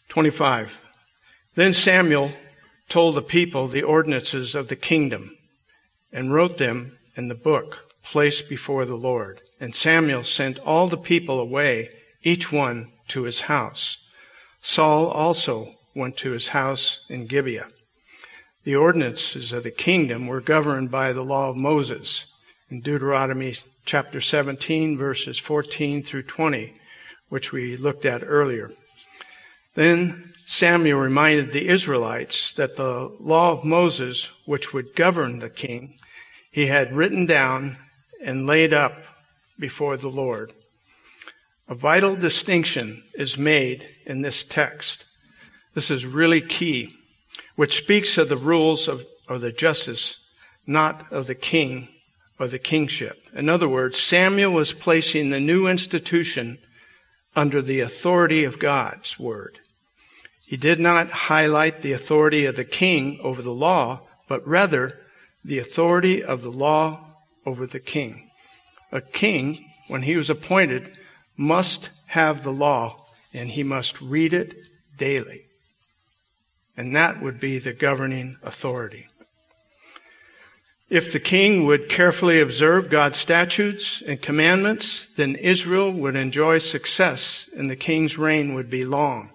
25. 0.08 0.80
Then 1.54 1.74
Samuel 1.74 2.32
told 2.88 3.14
the 3.14 3.20
people 3.20 3.68
the 3.68 3.82
ordinances 3.82 4.54
of 4.54 4.68
the 4.68 4.76
kingdom 4.76 5.36
and 6.10 6.32
wrote 6.32 6.56
them 6.56 6.96
in 7.14 7.28
the 7.28 7.34
book 7.34 7.89
placed 8.02 8.48
before 8.48 8.84
the 8.84 8.96
Lord. 8.96 9.40
And 9.60 9.74
Samuel 9.74 10.24
sent 10.24 10.58
all 10.60 10.88
the 10.88 10.96
people 10.96 11.40
away, 11.40 11.90
each 12.22 12.52
one 12.52 12.92
to 13.08 13.24
his 13.24 13.42
house. 13.42 13.98
Saul 14.60 15.08
also 15.08 15.74
went 15.94 16.16
to 16.18 16.32
his 16.32 16.48
house 16.48 17.04
in 17.08 17.26
Gibeah. 17.26 17.68
The 18.64 18.76
ordinances 18.76 19.52
of 19.52 19.64
the 19.64 19.70
kingdom 19.70 20.26
were 20.26 20.40
governed 20.40 20.90
by 20.90 21.12
the 21.12 21.24
law 21.24 21.48
of 21.48 21.56
Moses 21.56 22.26
in 22.70 22.80
Deuteronomy 22.80 23.54
chapter 23.84 24.20
17 24.20 24.96
verses 24.96 25.38
14 25.38 26.02
through 26.02 26.22
20, 26.24 26.74
which 27.28 27.52
we 27.52 27.76
looked 27.76 28.04
at 28.04 28.22
earlier. 28.24 28.70
Then 29.74 30.32
Samuel 30.46 30.98
reminded 30.98 31.52
the 31.52 31.68
Israelites 31.68 32.52
that 32.54 32.76
the 32.76 33.14
law 33.18 33.52
of 33.52 33.64
Moses, 33.64 34.26
which 34.44 34.72
would 34.74 34.94
govern 34.94 35.38
the 35.38 35.50
king, 35.50 35.96
he 36.50 36.66
had 36.66 36.94
written 36.94 37.24
down 37.24 37.76
and 38.22 38.46
laid 38.46 38.72
up 38.72 38.94
before 39.58 39.96
the 39.96 40.08
Lord. 40.08 40.52
A 41.68 41.74
vital 41.74 42.16
distinction 42.16 43.02
is 43.14 43.38
made 43.38 43.86
in 44.04 44.22
this 44.22 44.42
text. 44.42 45.06
This 45.74 45.90
is 45.90 46.04
really 46.04 46.40
key, 46.40 46.92
which 47.54 47.78
speaks 47.78 48.18
of 48.18 48.28
the 48.28 48.36
rules 48.36 48.88
of, 48.88 49.06
of 49.28 49.40
the 49.40 49.52
justice, 49.52 50.18
not 50.66 51.10
of 51.12 51.26
the 51.26 51.34
king 51.34 51.88
or 52.40 52.48
the 52.48 52.58
kingship. 52.58 53.22
In 53.34 53.48
other 53.48 53.68
words, 53.68 54.00
Samuel 54.00 54.52
was 54.52 54.72
placing 54.72 55.30
the 55.30 55.38
new 55.38 55.68
institution 55.68 56.58
under 57.36 57.62
the 57.62 57.80
authority 57.80 58.44
of 58.44 58.58
God's 58.58 59.18
word. 59.18 59.58
He 60.46 60.56
did 60.56 60.80
not 60.80 61.10
highlight 61.10 61.82
the 61.82 61.92
authority 61.92 62.46
of 62.46 62.56
the 62.56 62.64
king 62.64 63.20
over 63.22 63.40
the 63.42 63.52
law, 63.52 64.00
but 64.26 64.44
rather 64.44 64.98
the 65.44 65.60
authority 65.60 66.24
of 66.24 66.42
the 66.42 66.50
law 66.50 67.09
over 67.46 67.66
the 67.66 67.80
king. 67.80 68.30
A 68.92 69.00
king, 69.00 69.64
when 69.88 70.02
he 70.02 70.16
was 70.16 70.30
appointed, 70.30 70.96
must 71.36 71.90
have 72.08 72.42
the 72.42 72.52
law 72.52 72.96
and 73.32 73.50
he 73.50 73.62
must 73.62 74.00
read 74.00 74.32
it 74.32 74.54
daily. 74.98 75.42
And 76.76 76.94
that 76.96 77.22
would 77.22 77.40
be 77.40 77.58
the 77.58 77.72
governing 77.72 78.36
authority. 78.42 79.06
If 80.88 81.12
the 81.12 81.20
king 81.20 81.66
would 81.66 81.88
carefully 81.88 82.40
observe 82.40 82.90
God's 82.90 83.16
statutes 83.16 84.02
and 84.02 84.20
commandments, 84.20 85.06
then 85.16 85.36
Israel 85.36 85.92
would 85.92 86.16
enjoy 86.16 86.58
success 86.58 87.48
and 87.56 87.70
the 87.70 87.76
king's 87.76 88.18
reign 88.18 88.54
would 88.54 88.68
be 88.68 88.84
long. 88.84 89.30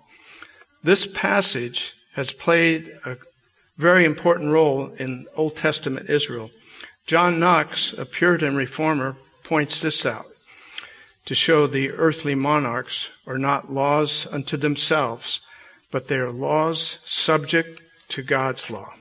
This 0.83 1.07
passage 1.07 1.95
has 2.15 2.33
played 2.33 2.91
a 3.05 3.17
very 3.77 4.05
important 4.05 4.51
role 4.51 4.93
in 4.99 5.27
Old 5.35 5.55
Testament 5.55 6.09
Israel. 6.09 6.51
John 7.05 7.39
Knox, 7.39 7.93
a 7.93 8.03
Puritan 8.03 8.55
reformer, 8.55 9.15
points 9.43 9.79
this 9.79 10.07
out 10.07 10.25
to 11.25 11.35
show 11.35 11.67
the 11.67 11.91
earthly 11.91 12.33
monarchs 12.33 13.11
are 13.27 13.37
not 13.37 13.71
laws 13.71 14.25
unto 14.31 14.57
themselves, 14.57 15.41
but 15.91 16.07
they 16.07 16.17
are 16.17 16.31
laws 16.31 16.99
subject 17.03 17.79
to 18.09 18.23
God's 18.23 18.71
law. 18.71 18.93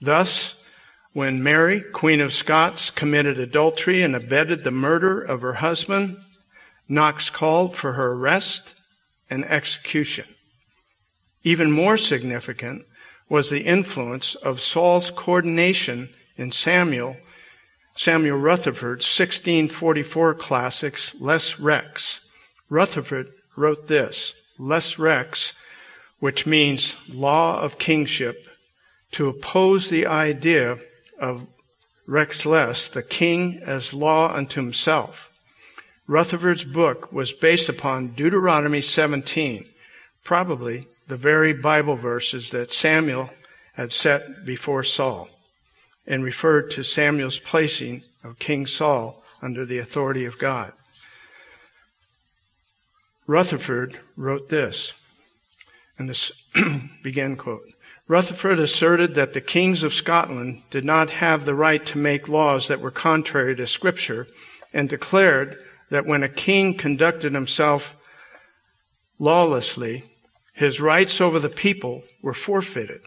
Thus, 0.00 0.62
when 1.12 1.42
Mary, 1.42 1.80
Queen 1.80 2.20
of 2.20 2.32
Scots, 2.32 2.90
committed 2.92 3.40
adultery 3.40 4.02
and 4.02 4.14
abetted 4.14 4.62
the 4.62 4.70
murder 4.70 5.20
of 5.20 5.40
her 5.40 5.54
husband, 5.54 6.18
Knox 6.88 7.30
called 7.30 7.74
for 7.74 7.94
her 7.94 8.12
arrest 8.12 8.80
and 9.28 9.44
execution. 9.44 10.26
Even 11.42 11.72
more 11.72 11.96
significant 11.96 12.84
was 13.28 13.50
the 13.50 13.62
influence 13.62 14.36
of 14.36 14.60
Saul's 14.60 15.10
coordination 15.10 16.10
in 16.38 16.52
Samuel, 16.52 17.16
Samuel 17.96 18.38
Rutherford's 18.38 19.04
1644 19.04 20.34
classics, 20.34 21.20
Lex 21.20 21.58
Rex. 21.58 22.20
Rutherford 22.70 23.28
wrote 23.56 23.88
this, 23.88 24.34
Lex 24.56 24.98
Rex, 24.98 25.54
which 26.20 26.46
means 26.46 26.96
law 27.12 27.60
of 27.60 27.78
kingship, 27.78 28.46
to 29.10 29.28
oppose 29.28 29.90
the 29.90 30.06
idea 30.06 30.78
of 31.18 31.48
Rex 32.06 32.46
Lex, 32.46 32.88
the 32.88 33.02
king 33.02 33.60
as 33.66 33.92
law 33.92 34.32
unto 34.32 34.60
himself. 34.60 35.30
Rutherford's 36.06 36.64
book 36.64 37.12
was 37.12 37.32
based 37.32 37.68
upon 37.68 38.08
Deuteronomy 38.08 38.80
17, 38.80 39.66
probably 40.22 40.86
the 41.08 41.16
very 41.16 41.52
Bible 41.52 41.96
verses 41.96 42.50
that 42.50 42.70
Samuel 42.70 43.30
had 43.74 43.90
set 43.90 44.44
before 44.46 44.84
Saul 44.84 45.28
and 46.08 46.24
referred 46.24 46.70
to 46.70 46.82
Samuel's 46.82 47.38
placing 47.38 48.02
of 48.24 48.38
King 48.38 48.66
Saul 48.66 49.22
under 49.42 49.64
the 49.64 49.78
authority 49.78 50.24
of 50.24 50.38
God. 50.38 50.72
Rutherford 53.26 54.00
wrote 54.16 54.48
this, 54.48 54.94
and 55.98 56.08
this 56.08 56.32
began 57.02 57.36
quote. 57.36 57.68
Rutherford 58.08 58.58
asserted 58.58 59.14
that 59.14 59.34
the 59.34 59.42
kings 59.42 59.84
of 59.84 59.92
Scotland 59.92 60.62
did 60.70 60.84
not 60.84 61.10
have 61.10 61.44
the 61.44 61.54
right 61.54 61.84
to 61.86 61.98
make 61.98 62.26
laws 62.26 62.68
that 62.68 62.80
were 62.80 62.90
contrary 62.90 63.54
to 63.56 63.66
scripture 63.66 64.26
and 64.72 64.88
declared 64.88 65.58
that 65.90 66.06
when 66.06 66.22
a 66.22 66.28
king 66.28 66.72
conducted 66.72 67.34
himself 67.34 67.94
lawlessly, 69.18 70.04
his 70.54 70.80
rights 70.80 71.20
over 71.20 71.38
the 71.38 71.50
people 71.50 72.02
were 72.22 72.32
forfeited. 72.32 73.02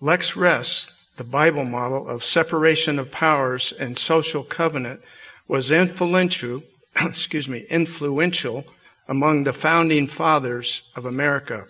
Lex 0.00 0.34
Rex, 0.34 0.88
the 1.20 1.24
Bible 1.24 1.66
model 1.66 2.08
of 2.08 2.24
separation 2.24 2.98
of 2.98 3.12
powers 3.12 3.74
and 3.78 3.98
social 3.98 4.42
covenant, 4.42 5.02
was 5.46 5.70
influential, 5.70 6.62
excuse 6.96 7.46
me, 7.46 7.66
influential 7.68 8.64
among 9.06 9.44
the 9.44 9.52
founding 9.52 10.06
fathers 10.06 10.82
of 10.96 11.04
America 11.04 11.66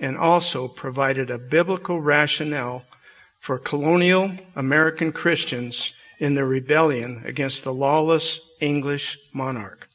and 0.00 0.18
also 0.18 0.66
provided 0.66 1.30
a 1.30 1.38
biblical 1.38 2.00
rationale 2.00 2.84
for 3.38 3.58
colonial 3.58 4.32
American 4.56 5.12
Christians 5.12 5.94
in 6.18 6.34
their 6.34 6.44
rebellion 6.44 7.22
against 7.24 7.62
the 7.62 7.72
lawless 7.72 8.40
English 8.60 9.18
monarch. 9.32 9.88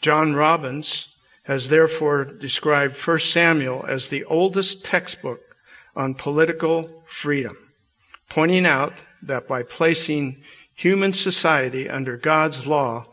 John 0.00 0.32
Robbins 0.32 1.14
has 1.42 1.68
therefore 1.68 2.24
described 2.24 2.96
1 2.96 3.18
Samuel 3.18 3.84
as 3.86 4.08
the 4.08 4.24
oldest 4.24 4.82
textbook 4.82 5.42
on 5.94 6.14
political 6.14 6.84
freedom, 7.06 7.58
pointing 8.28 8.66
out 8.66 8.92
that 9.22 9.48
by 9.48 9.62
placing 9.62 10.42
human 10.74 11.12
society 11.12 11.88
under 11.88 12.16
God's 12.16 12.66
law, 12.66 13.06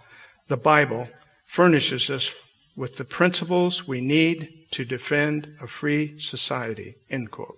the 0.47 0.57
Bible 0.57 1.07
furnishes 1.45 2.09
us 2.09 2.33
with 2.75 2.97
the 2.97 3.05
principles 3.05 3.87
we 3.87 4.01
need 4.01 4.49
to 4.71 4.85
defend 4.85 5.55
a 5.61 5.67
free 5.67 6.17
society. 6.19 6.95
End 7.09 7.29
quote. 7.31 7.57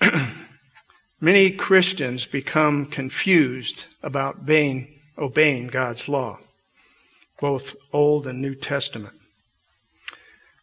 Many 1.20 1.52
Christians 1.52 2.26
become 2.26 2.86
confused 2.86 3.86
about 4.02 4.40
obeying, 4.40 4.88
obeying 5.16 5.68
God's 5.68 6.08
law, 6.08 6.38
both 7.40 7.76
Old 7.92 8.26
and 8.26 8.40
New 8.40 8.54
Testament. 8.54 9.14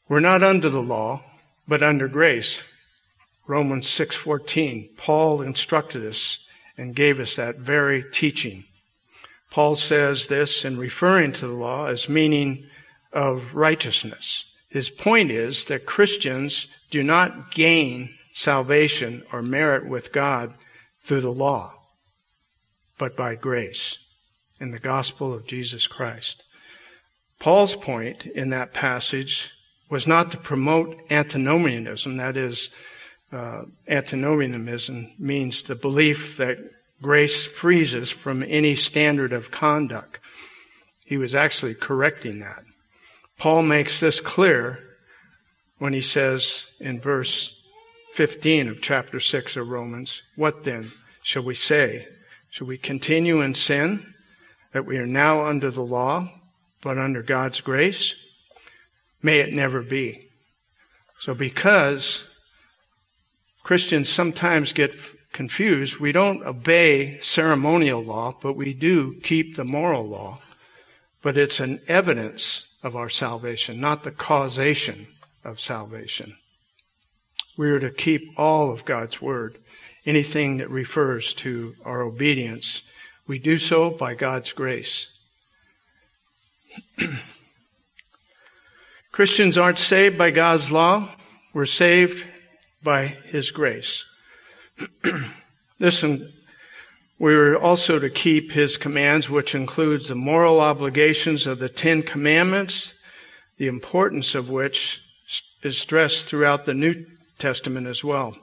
We're 0.10 0.20
not 0.20 0.44
under 0.44 0.70
the 0.70 0.82
law, 0.82 1.22
but 1.68 1.84
under 1.84 2.08
grace. 2.08 2.66
Romans 3.48 3.88
6:14. 3.88 4.90
Paul 4.98 5.42
instructed 5.42 6.06
us 6.06 6.46
and 6.78 6.96
gave 6.96 7.20
us 7.20 7.36
that 7.36 7.56
very 7.56 8.04
teaching. 8.04 8.66
Paul 9.50 9.76
says 9.76 10.28
this 10.28 10.66
in 10.66 10.78
referring 10.78 11.32
to 11.34 11.48
the 11.48 11.54
law 11.54 11.88
as 11.88 12.10
meaning 12.10 12.70
of 13.14 13.56
righteousness. 13.56 14.46
His 14.70 14.90
point 14.90 15.32
is 15.32 15.66
that 15.66 15.86
Christians 15.86 16.68
do 16.92 17.02
not 17.02 17.52
gain 17.52 18.14
salvation 18.34 19.24
or 19.32 19.42
merit 19.42 19.88
with 19.88 20.12
God 20.12 20.54
through 21.02 21.22
the 21.22 21.32
law, 21.32 21.74
but 22.98 23.16
by 23.16 23.36
grace 23.36 23.98
in 24.60 24.72
the 24.72 24.80
gospel 24.80 25.34
of 25.34 25.48
Jesus 25.48 25.88
Christ. 25.88 26.44
Paul's 27.40 27.76
point 27.76 28.26
in 28.26 28.50
that 28.50 28.74
passage 28.74 29.52
was 29.90 30.06
not 30.06 30.32
to 30.32 30.38
promote 30.38 31.00
antinomianism, 31.10 32.18
that 32.18 32.36
is, 32.36 32.70
uh, 33.32 33.64
antinomianism 33.88 35.10
means 35.20 35.64
the 35.64 35.76
belief 35.76 36.38
that 36.38 36.60
grace 37.02 37.46
frees 37.46 37.94
us 37.94 38.10
from 38.10 38.44
any 38.44 38.76
standard 38.76 39.34
of 39.34 39.52
conduct. 39.52 40.20
He 41.06 41.18
was 41.18 41.36
actually 41.36 41.76
correcting 41.76 42.40
that. 42.40 42.64
Paul 43.38 43.64
makes 43.64 44.00
this 44.00 44.20
clear 44.20 44.80
when 45.78 45.94
he 45.94 46.02
says 46.02 46.70
in 46.80 47.00
verse 47.00 47.62
15 48.14 48.70
of 48.70 48.82
chapter 48.82 49.20
6 49.20 49.58
of 49.58 49.70
Romans, 49.70 50.24
What 50.36 50.64
then 50.64 50.92
shall 51.22 51.44
we 51.44 51.54
say? 51.54 52.08
Shall 52.50 52.68
we 52.68 52.78
continue 52.78 53.42
in 53.42 53.54
sin 53.54 54.14
that 54.72 54.86
we 54.86 54.98
are 54.98 55.06
now 55.06 55.46
under 55.46 55.70
the 55.70 55.84
law, 55.84 56.32
but 56.82 56.98
under 56.98 57.22
God's 57.22 57.62
grace? 57.62 58.16
May 59.22 59.40
it 59.40 59.54
never 59.54 59.82
be. 59.82 60.30
So 61.20 61.34
because 61.34 62.28
Christians 63.68 64.08
sometimes 64.08 64.72
get 64.72 64.96
confused. 65.34 65.98
We 65.98 66.14
don't 66.14 66.42
obey 66.42 67.20
ceremonial 67.20 68.02
law, 68.02 68.34
but 68.42 68.54
we 68.54 68.74
do 68.74 69.16
keep 69.24 69.58
the 69.58 69.66
moral 69.66 70.08
law. 70.08 70.40
But 71.22 71.38
it's 71.38 71.60
an 71.60 71.82
evidence 71.86 72.74
of 72.82 72.96
our 72.96 73.10
salvation, 73.10 73.82
not 73.82 74.04
the 74.04 74.12
causation 74.12 75.08
of 75.44 75.60
salvation. 75.60 76.38
We 77.58 77.70
are 77.72 77.82
to 77.82 77.90
keep 77.90 78.40
all 78.40 78.72
of 78.72 78.86
God's 78.86 79.22
word, 79.22 79.58
anything 80.06 80.60
that 80.60 80.70
refers 80.70 81.34
to 81.34 81.76
our 81.84 82.02
obedience. 82.04 82.84
We 83.28 83.38
do 83.38 83.58
so 83.58 83.90
by 83.90 84.16
God's 84.16 84.54
grace. 84.54 85.12
Christians 89.12 89.58
aren't 89.58 89.78
saved 89.78 90.18
by 90.18 90.32
God's 90.32 90.72
law. 90.72 91.10
We're 91.54 91.66
saved 91.66 92.24
by 92.88 93.08
His 93.08 93.52
grace. 93.52 94.06
Listen, 95.80 96.32
we 97.20 97.36
are 97.36 97.58
also 97.58 98.00
to 98.00 98.10
keep 98.10 98.54
His 98.54 98.78
commands, 98.78 99.30
which 99.30 99.54
includes 99.54 100.08
the 100.08 100.16
moral 100.16 100.62
obligations 100.62 101.48
of 101.48 101.60
the 101.60 101.68
Ten 101.68 102.02
Commandments, 102.02 102.94
the 103.58 103.68
importance 103.68 104.36
of 104.36 104.50
which 104.50 105.02
is 105.64 105.78
stressed 105.78 106.28
throughout 106.28 106.66
the 106.66 106.74
New 106.74 107.06
Testament 107.38 107.88
as 107.88 108.06
well. 108.06 108.38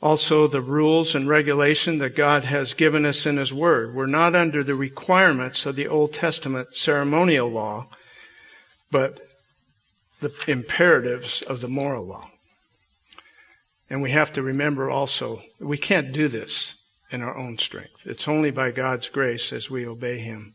Also, 0.00 0.46
the 0.46 0.60
rules 0.60 1.16
and 1.16 1.28
regulation 1.28 1.98
that 1.98 2.14
God 2.14 2.44
has 2.44 2.72
given 2.72 3.04
us 3.04 3.26
in 3.26 3.36
His 3.36 3.52
Word. 3.52 3.96
We're 3.96 4.06
not 4.06 4.36
under 4.36 4.62
the 4.62 4.76
requirements 4.76 5.66
of 5.66 5.74
the 5.74 5.88
Old 5.88 6.12
Testament 6.12 6.76
ceremonial 6.76 7.48
law, 7.48 7.86
but 8.92 9.18
the 10.20 10.32
imperatives 10.46 11.42
of 11.42 11.60
the 11.62 11.68
moral 11.68 12.06
law. 12.06 12.30
And 13.88 14.02
we 14.02 14.10
have 14.10 14.32
to 14.32 14.42
remember 14.42 14.90
also, 14.90 15.42
we 15.60 15.78
can't 15.78 16.12
do 16.12 16.28
this 16.28 16.76
in 17.10 17.22
our 17.22 17.36
own 17.36 17.58
strength. 17.58 18.04
It's 18.04 18.26
only 18.26 18.50
by 18.50 18.72
God's 18.72 19.08
grace 19.08 19.52
as 19.52 19.70
we 19.70 19.86
obey 19.86 20.18
Him. 20.18 20.54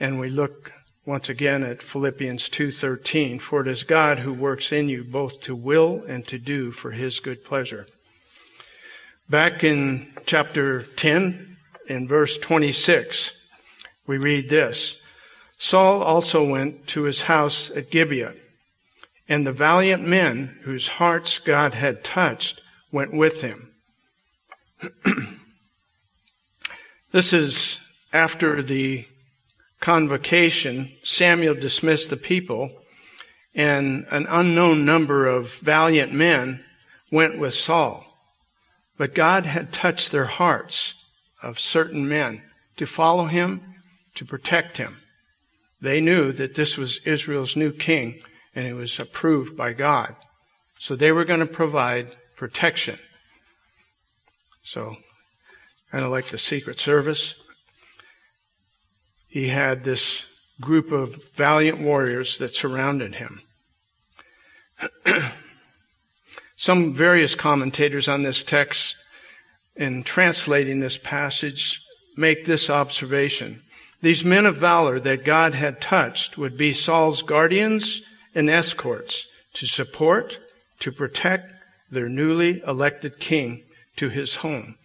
And 0.00 0.18
we 0.18 0.30
look 0.30 0.72
once 1.04 1.28
again 1.28 1.64
at 1.64 1.82
Philippians 1.82 2.48
2:13, 2.48 3.40
for 3.40 3.60
it 3.60 3.68
is 3.68 3.82
God 3.82 4.20
who 4.20 4.32
works 4.32 4.70
in 4.70 4.88
you 4.88 5.02
both 5.02 5.40
to 5.42 5.54
will 5.54 6.04
and 6.06 6.26
to 6.28 6.38
do 6.38 6.70
for 6.70 6.92
his 6.92 7.18
good 7.18 7.44
pleasure. 7.44 7.86
Back 9.28 9.64
in 9.64 10.12
chapter 10.26 10.82
10 10.82 11.56
in 11.88 12.06
verse 12.06 12.38
26, 12.38 13.32
we 14.06 14.16
read 14.16 14.48
this. 14.48 14.98
Saul 15.58 16.02
also 16.02 16.44
went 16.44 16.86
to 16.88 17.02
his 17.02 17.22
house 17.22 17.70
at 17.70 17.90
Gibeah, 17.90 18.34
and 19.28 19.46
the 19.46 19.52
valiant 19.52 20.06
men 20.06 20.58
whose 20.62 20.88
hearts 20.88 21.38
God 21.38 21.74
had 21.74 22.04
touched 22.04 22.61
went 22.92 23.12
with 23.12 23.40
him. 23.40 23.72
this 27.12 27.32
is 27.32 27.80
after 28.12 28.62
the 28.62 29.06
convocation, 29.80 30.92
Samuel 31.02 31.54
dismissed 31.54 32.10
the 32.10 32.16
people, 32.16 32.70
and 33.54 34.06
an 34.10 34.26
unknown 34.28 34.84
number 34.84 35.26
of 35.26 35.54
valiant 35.54 36.12
men 36.12 36.64
went 37.10 37.38
with 37.38 37.54
Saul. 37.54 38.06
But 38.96 39.14
God 39.14 39.46
had 39.46 39.72
touched 39.72 40.12
their 40.12 40.26
hearts 40.26 40.94
of 41.42 41.58
certain 41.58 42.08
men 42.08 42.42
to 42.76 42.86
follow 42.86 43.24
him, 43.26 43.60
to 44.14 44.24
protect 44.24 44.76
him. 44.76 44.98
They 45.80 46.00
knew 46.00 46.30
that 46.32 46.54
this 46.54 46.78
was 46.78 47.04
Israel's 47.04 47.56
new 47.56 47.72
king, 47.72 48.20
and 48.54 48.66
it 48.66 48.74
was 48.74 49.00
approved 49.00 49.56
by 49.56 49.72
God. 49.72 50.14
So 50.78 50.94
they 50.94 51.10
were 51.12 51.24
going 51.24 51.40
to 51.40 51.46
provide 51.46 52.08
protection. 52.36 52.98
So, 54.62 54.96
kind 55.90 56.04
of 56.04 56.10
like 56.10 56.26
the 56.26 56.38
Secret 56.38 56.78
Service, 56.78 57.34
he 59.28 59.48
had 59.48 59.80
this 59.80 60.26
group 60.60 60.92
of 60.92 61.32
valiant 61.34 61.80
warriors 61.80 62.38
that 62.38 62.54
surrounded 62.54 63.16
him. 63.16 63.40
Some 66.56 66.94
various 66.94 67.34
commentators 67.34 68.08
on 68.08 68.22
this 68.22 68.42
text, 68.42 68.96
in 69.74 70.04
translating 70.04 70.80
this 70.80 70.98
passage, 70.98 71.82
make 72.16 72.44
this 72.44 72.70
observation. 72.70 73.62
These 74.00 74.24
men 74.24 74.46
of 74.46 74.56
valor 74.56 75.00
that 75.00 75.24
God 75.24 75.54
had 75.54 75.80
touched 75.80 76.36
would 76.36 76.56
be 76.56 76.72
Saul's 76.72 77.22
guardians 77.22 78.02
and 78.34 78.50
escorts 78.50 79.26
to 79.54 79.66
support, 79.66 80.38
to 80.80 80.92
protect, 80.92 81.51
their 81.92 82.08
newly 82.08 82.62
elected 82.66 83.20
king 83.20 83.62
to 83.96 84.08
his 84.08 84.36
home. 84.36 84.76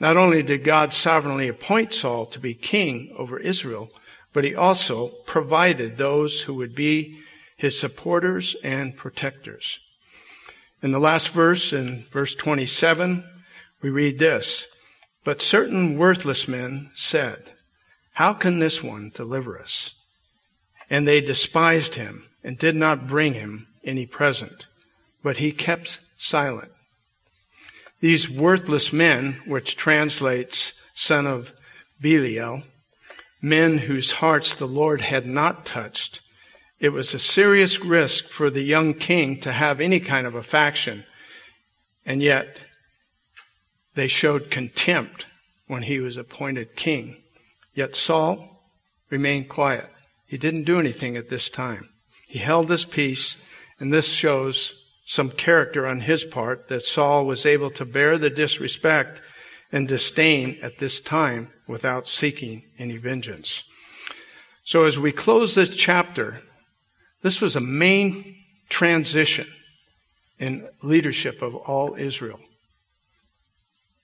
Not 0.00 0.16
only 0.16 0.42
did 0.42 0.64
God 0.64 0.92
sovereignly 0.92 1.48
appoint 1.48 1.92
Saul 1.92 2.26
to 2.26 2.38
be 2.38 2.54
king 2.54 3.14
over 3.16 3.38
Israel, 3.38 3.88
but 4.32 4.44
he 4.44 4.54
also 4.54 5.08
provided 5.26 5.96
those 5.96 6.42
who 6.42 6.54
would 6.54 6.74
be 6.74 7.18
his 7.56 7.78
supporters 7.78 8.54
and 8.62 8.96
protectors. 8.96 9.80
In 10.82 10.92
the 10.92 11.00
last 11.00 11.30
verse, 11.30 11.72
in 11.72 12.04
verse 12.10 12.34
27, 12.34 13.24
we 13.82 13.90
read 13.90 14.18
this, 14.18 14.66
But 15.24 15.42
certain 15.42 15.98
worthless 15.98 16.46
men 16.46 16.90
said, 16.94 17.42
How 18.14 18.32
can 18.32 18.58
this 18.58 18.82
one 18.82 19.10
deliver 19.12 19.58
us? 19.58 19.94
And 20.90 21.06
they 21.06 21.20
despised 21.20 21.96
him 21.96 22.28
and 22.44 22.58
did 22.58 22.76
not 22.76 23.08
bring 23.08 23.34
him 23.34 23.66
any 23.84 24.06
present, 24.06 24.66
but 25.22 25.38
he 25.38 25.50
kept 25.50 26.00
silent. 26.18 26.70
These 28.00 28.28
worthless 28.28 28.92
men, 28.92 29.40
which 29.46 29.76
translates 29.76 30.74
son 30.94 31.26
of 31.26 31.52
Belial, 32.00 32.62
men 33.40 33.78
whose 33.78 34.12
hearts 34.12 34.54
the 34.54 34.66
Lord 34.66 35.00
had 35.00 35.26
not 35.26 35.64
touched, 35.64 36.20
it 36.80 36.90
was 36.90 37.12
a 37.12 37.18
serious 37.18 37.80
risk 37.80 38.26
for 38.28 38.50
the 38.50 38.62
young 38.62 38.94
king 38.94 39.40
to 39.40 39.52
have 39.52 39.80
any 39.80 39.98
kind 39.98 40.26
of 40.26 40.34
a 40.34 40.42
faction. 40.42 41.04
And 42.06 42.22
yet, 42.22 42.60
they 43.94 44.06
showed 44.06 44.50
contempt 44.50 45.26
when 45.66 45.82
he 45.82 45.98
was 45.98 46.16
appointed 46.16 46.76
king. 46.76 47.20
Yet 47.74 47.96
Saul 47.96 48.62
remained 49.10 49.48
quiet. 49.48 49.88
He 50.26 50.38
didn't 50.38 50.64
do 50.64 50.78
anything 50.78 51.16
at 51.16 51.30
this 51.30 51.48
time. 51.48 51.88
He 52.28 52.38
held 52.38 52.70
his 52.70 52.84
peace, 52.84 53.42
and 53.80 53.92
this 53.92 54.06
shows 54.06 54.74
some 55.08 55.30
character 55.30 55.86
on 55.86 56.00
his 56.00 56.22
part 56.22 56.68
that 56.68 56.82
Saul 56.82 57.24
was 57.24 57.46
able 57.46 57.70
to 57.70 57.86
bear 57.86 58.18
the 58.18 58.28
disrespect 58.28 59.22
and 59.72 59.88
disdain 59.88 60.58
at 60.60 60.76
this 60.76 61.00
time 61.00 61.48
without 61.66 62.06
seeking 62.06 62.64
any 62.78 62.98
vengeance. 62.98 63.64
So 64.64 64.84
as 64.84 64.98
we 64.98 65.10
close 65.10 65.54
this 65.54 65.74
chapter, 65.74 66.42
this 67.22 67.40
was 67.40 67.56
a 67.56 67.60
main 67.60 68.36
transition 68.68 69.46
in 70.38 70.68
leadership 70.82 71.40
of 71.40 71.54
all 71.54 71.94
Israel. 71.94 72.40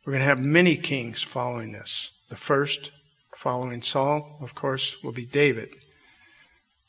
We're 0.07 0.15
going 0.15 0.23
to 0.23 0.29
have 0.29 0.41
many 0.41 0.79
kings 0.79 1.23
following 1.23 1.73
this. 1.73 2.13
The 2.31 2.37
first, 2.37 2.93
following 3.37 3.83
Saul, 3.83 4.39
of 4.41 4.55
course, 4.55 5.03
will 5.05 5.13
be 5.13 5.27
David. 5.27 5.69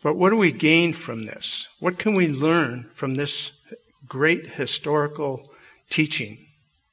But 0.01 0.15
what 0.15 0.29
do 0.29 0.37
we 0.37 0.53
gain 0.53 0.93
from 0.93 1.25
this? 1.25 1.67
What 1.79 1.99
can 1.99 2.15
we 2.15 2.29
learn 2.29 2.89
from 2.93 3.15
this 3.15 3.51
great 4.07 4.45
historical 4.51 5.49
teaching 5.89 6.37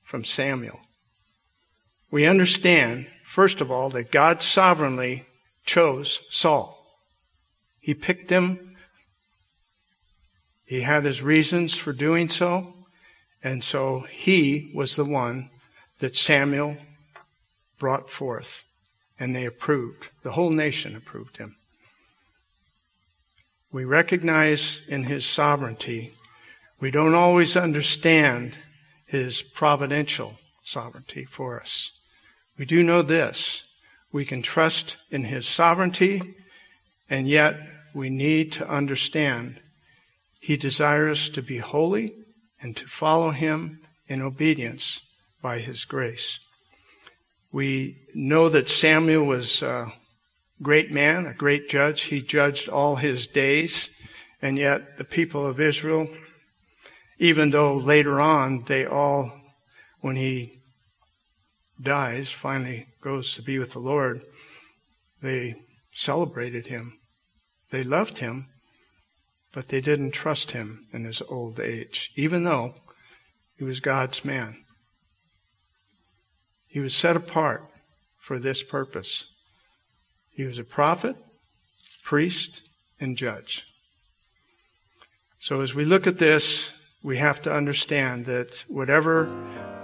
from 0.05 0.25
Samuel? 0.25 0.81
We 2.11 2.27
understand, 2.27 3.07
first 3.25 3.61
of 3.61 3.71
all, 3.71 3.89
that 3.91 4.11
God 4.11 4.43
sovereignly 4.43 5.25
chose 5.65 6.23
Saul. 6.29 6.79
He 7.81 7.95
picked 7.95 8.31
him. 8.31 8.77
He 10.67 10.83
had 10.83 11.05
his 11.05 11.23
reasons 11.23 11.75
for 11.75 11.93
doing 11.93 12.29
so. 12.29 12.75
And 13.43 13.65
so 13.65 14.01
he 14.01 14.71
was 14.75 14.95
the 14.95 15.05
one 15.05 15.51
that 15.99 16.15
Samuel 16.15 16.77
brought 17.79 18.11
forth. 18.11 18.65
And 19.19 19.35
they 19.35 19.47
approved. 19.47 20.09
The 20.23 20.33
whole 20.33 20.51
nation 20.51 20.95
approved 20.97 21.39
him. 21.39 21.57
We 23.73 23.85
recognize 23.85 24.83
in 24.87 25.05
his 25.05 25.25
sovereignty. 25.25 26.13
We 26.83 26.91
don't 26.91 27.15
always 27.15 27.57
understand 27.57 28.59
his 29.07 29.41
providential 29.41 30.35
sovereignty 30.65 31.25
for 31.25 31.61
us. 31.61 31.93
We 32.59 32.65
do 32.65 32.83
know 32.83 33.03
this. 33.03 33.63
We 34.11 34.25
can 34.25 34.43
trust 34.43 34.97
in 35.09 35.23
his 35.23 35.47
sovereignty, 35.47 36.21
and 37.09 37.29
yet 37.29 37.57
we 37.95 38.11
need 38.11 38.51
to 38.55 38.69
understand 38.69 39.61
he 40.41 40.57
desires 40.57 41.31
to 41.31 41.41
be 41.41 41.59
holy 41.59 42.15
and 42.61 42.77
to 42.77 42.87
follow 42.89 43.31
him 43.31 43.79
in 44.09 44.21
obedience 44.21 45.03
by 45.41 45.61
his 45.61 45.85
grace. 45.85 46.41
We 47.53 47.99
know 48.13 48.49
that 48.49 48.69
Samuel 48.69 49.25
was 49.25 49.63
a 49.63 49.93
great 50.61 50.91
man, 50.91 51.27
a 51.27 51.35
great 51.35 51.69
judge. 51.69 52.03
He 52.03 52.21
judged 52.21 52.69
all 52.69 52.97
his 52.97 53.29
days. 53.29 53.89
And 54.45 54.59
yet 54.59 54.99
the 54.99 55.05
people 55.05 55.47
of 55.47 55.61
Israel, 55.61 56.09
even 57.23 57.51
though 57.51 57.77
later 57.77 58.21
on 58.21 58.65
they 58.67 58.85
all, 58.85 59.31
when 60.01 60.17
he 60.17 60.53
dies, 61.81 62.33
finally 62.33 62.85
goes 63.01 63.37
to 63.37 63.43
be 63.43 63.61
with 63.61 63.71
the 63.71 63.79
Lord, 63.79 64.23
they 65.23 65.55
celebrated 65.93 66.67
him. 66.67 66.99
They 67.71 67.85
loved 67.85 68.19
him, 68.19 68.49
but 69.53 69.69
they 69.69 69.81
didn't 69.81 70.11
trust 70.11 70.51
him 70.51 70.89
in 70.93 71.05
his 71.05 71.23
old 71.29 71.61
age, 71.61 72.11
even 72.17 72.43
though 72.43 72.75
he 73.57 73.63
was 73.63 73.79
God's 73.79 74.25
man. 74.25 74.57
He 76.67 76.81
was 76.81 76.93
set 76.93 77.15
apart 77.15 77.63
for 78.19 78.41
this 78.41 78.65
purpose. 78.65 79.33
He 80.35 80.43
was 80.43 80.59
a 80.59 80.65
prophet, 80.65 81.15
priest, 82.03 82.69
and 82.99 83.17
judge. 83.17 83.69
So 85.39 85.61
as 85.61 85.73
we 85.73 85.85
look 85.85 86.09
at 86.09 86.19
this, 86.19 86.75
we 87.03 87.17
have 87.19 87.43
to 87.43 87.53
understand 87.53 88.27
that 88.27 88.65
whatever 88.69 89.35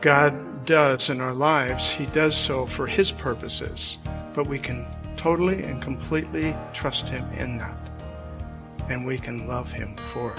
God 0.00 0.66
does 0.66 1.10
in 1.10 1.20
our 1.20 1.34
lives, 1.34 1.92
He 1.92 2.06
does 2.06 2.36
so 2.36 2.66
for 2.66 2.86
His 2.86 3.10
purposes. 3.10 3.98
But 4.34 4.46
we 4.46 4.58
can 4.58 4.86
totally 5.16 5.62
and 5.64 5.82
completely 5.82 6.54
trust 6.72 7.08
Him 7.08 7.24
in 7.32 7.58
that. 7.58 7.76
And 8.88 9.06
we 9.06 9.18
can 9.18 9.48
love 9.48 9.72
Him 9.72 9.96
for 10.12 10.32
it. 10.32 10.38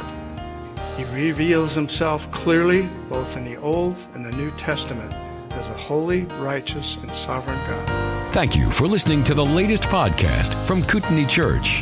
He 0.98 1.04
reveals 1.14 1.76
Himself 1.76 2.32
clearly, 2.32 2.88
both 3.10 3.36
in 3.36 3.44
the 3.44 3.58
Old 3.58 3.96
and 4.14 4.26
the 4.26 4.32
New 4.32 4.52
Testament, 4.52 5.14
as 5.54 5.68
a 5.68 5.74
holy, 5.74 6.22
righteous, 6.40 6.96
and 6.98 7.12
sovereign 7.12 7.60
God. 7.68 8.34
Thank 8.34 8.56
you 8.56 8.72
for 8.72 8.88
listening 8.88 9.24
to 9.26 9.34
the 9.34 9.46
latest 9.46 9.84
podcast 9.84 10.54
from 10.66 10.84
Kootenai 10.84 11.26
Church. 11.26 11.82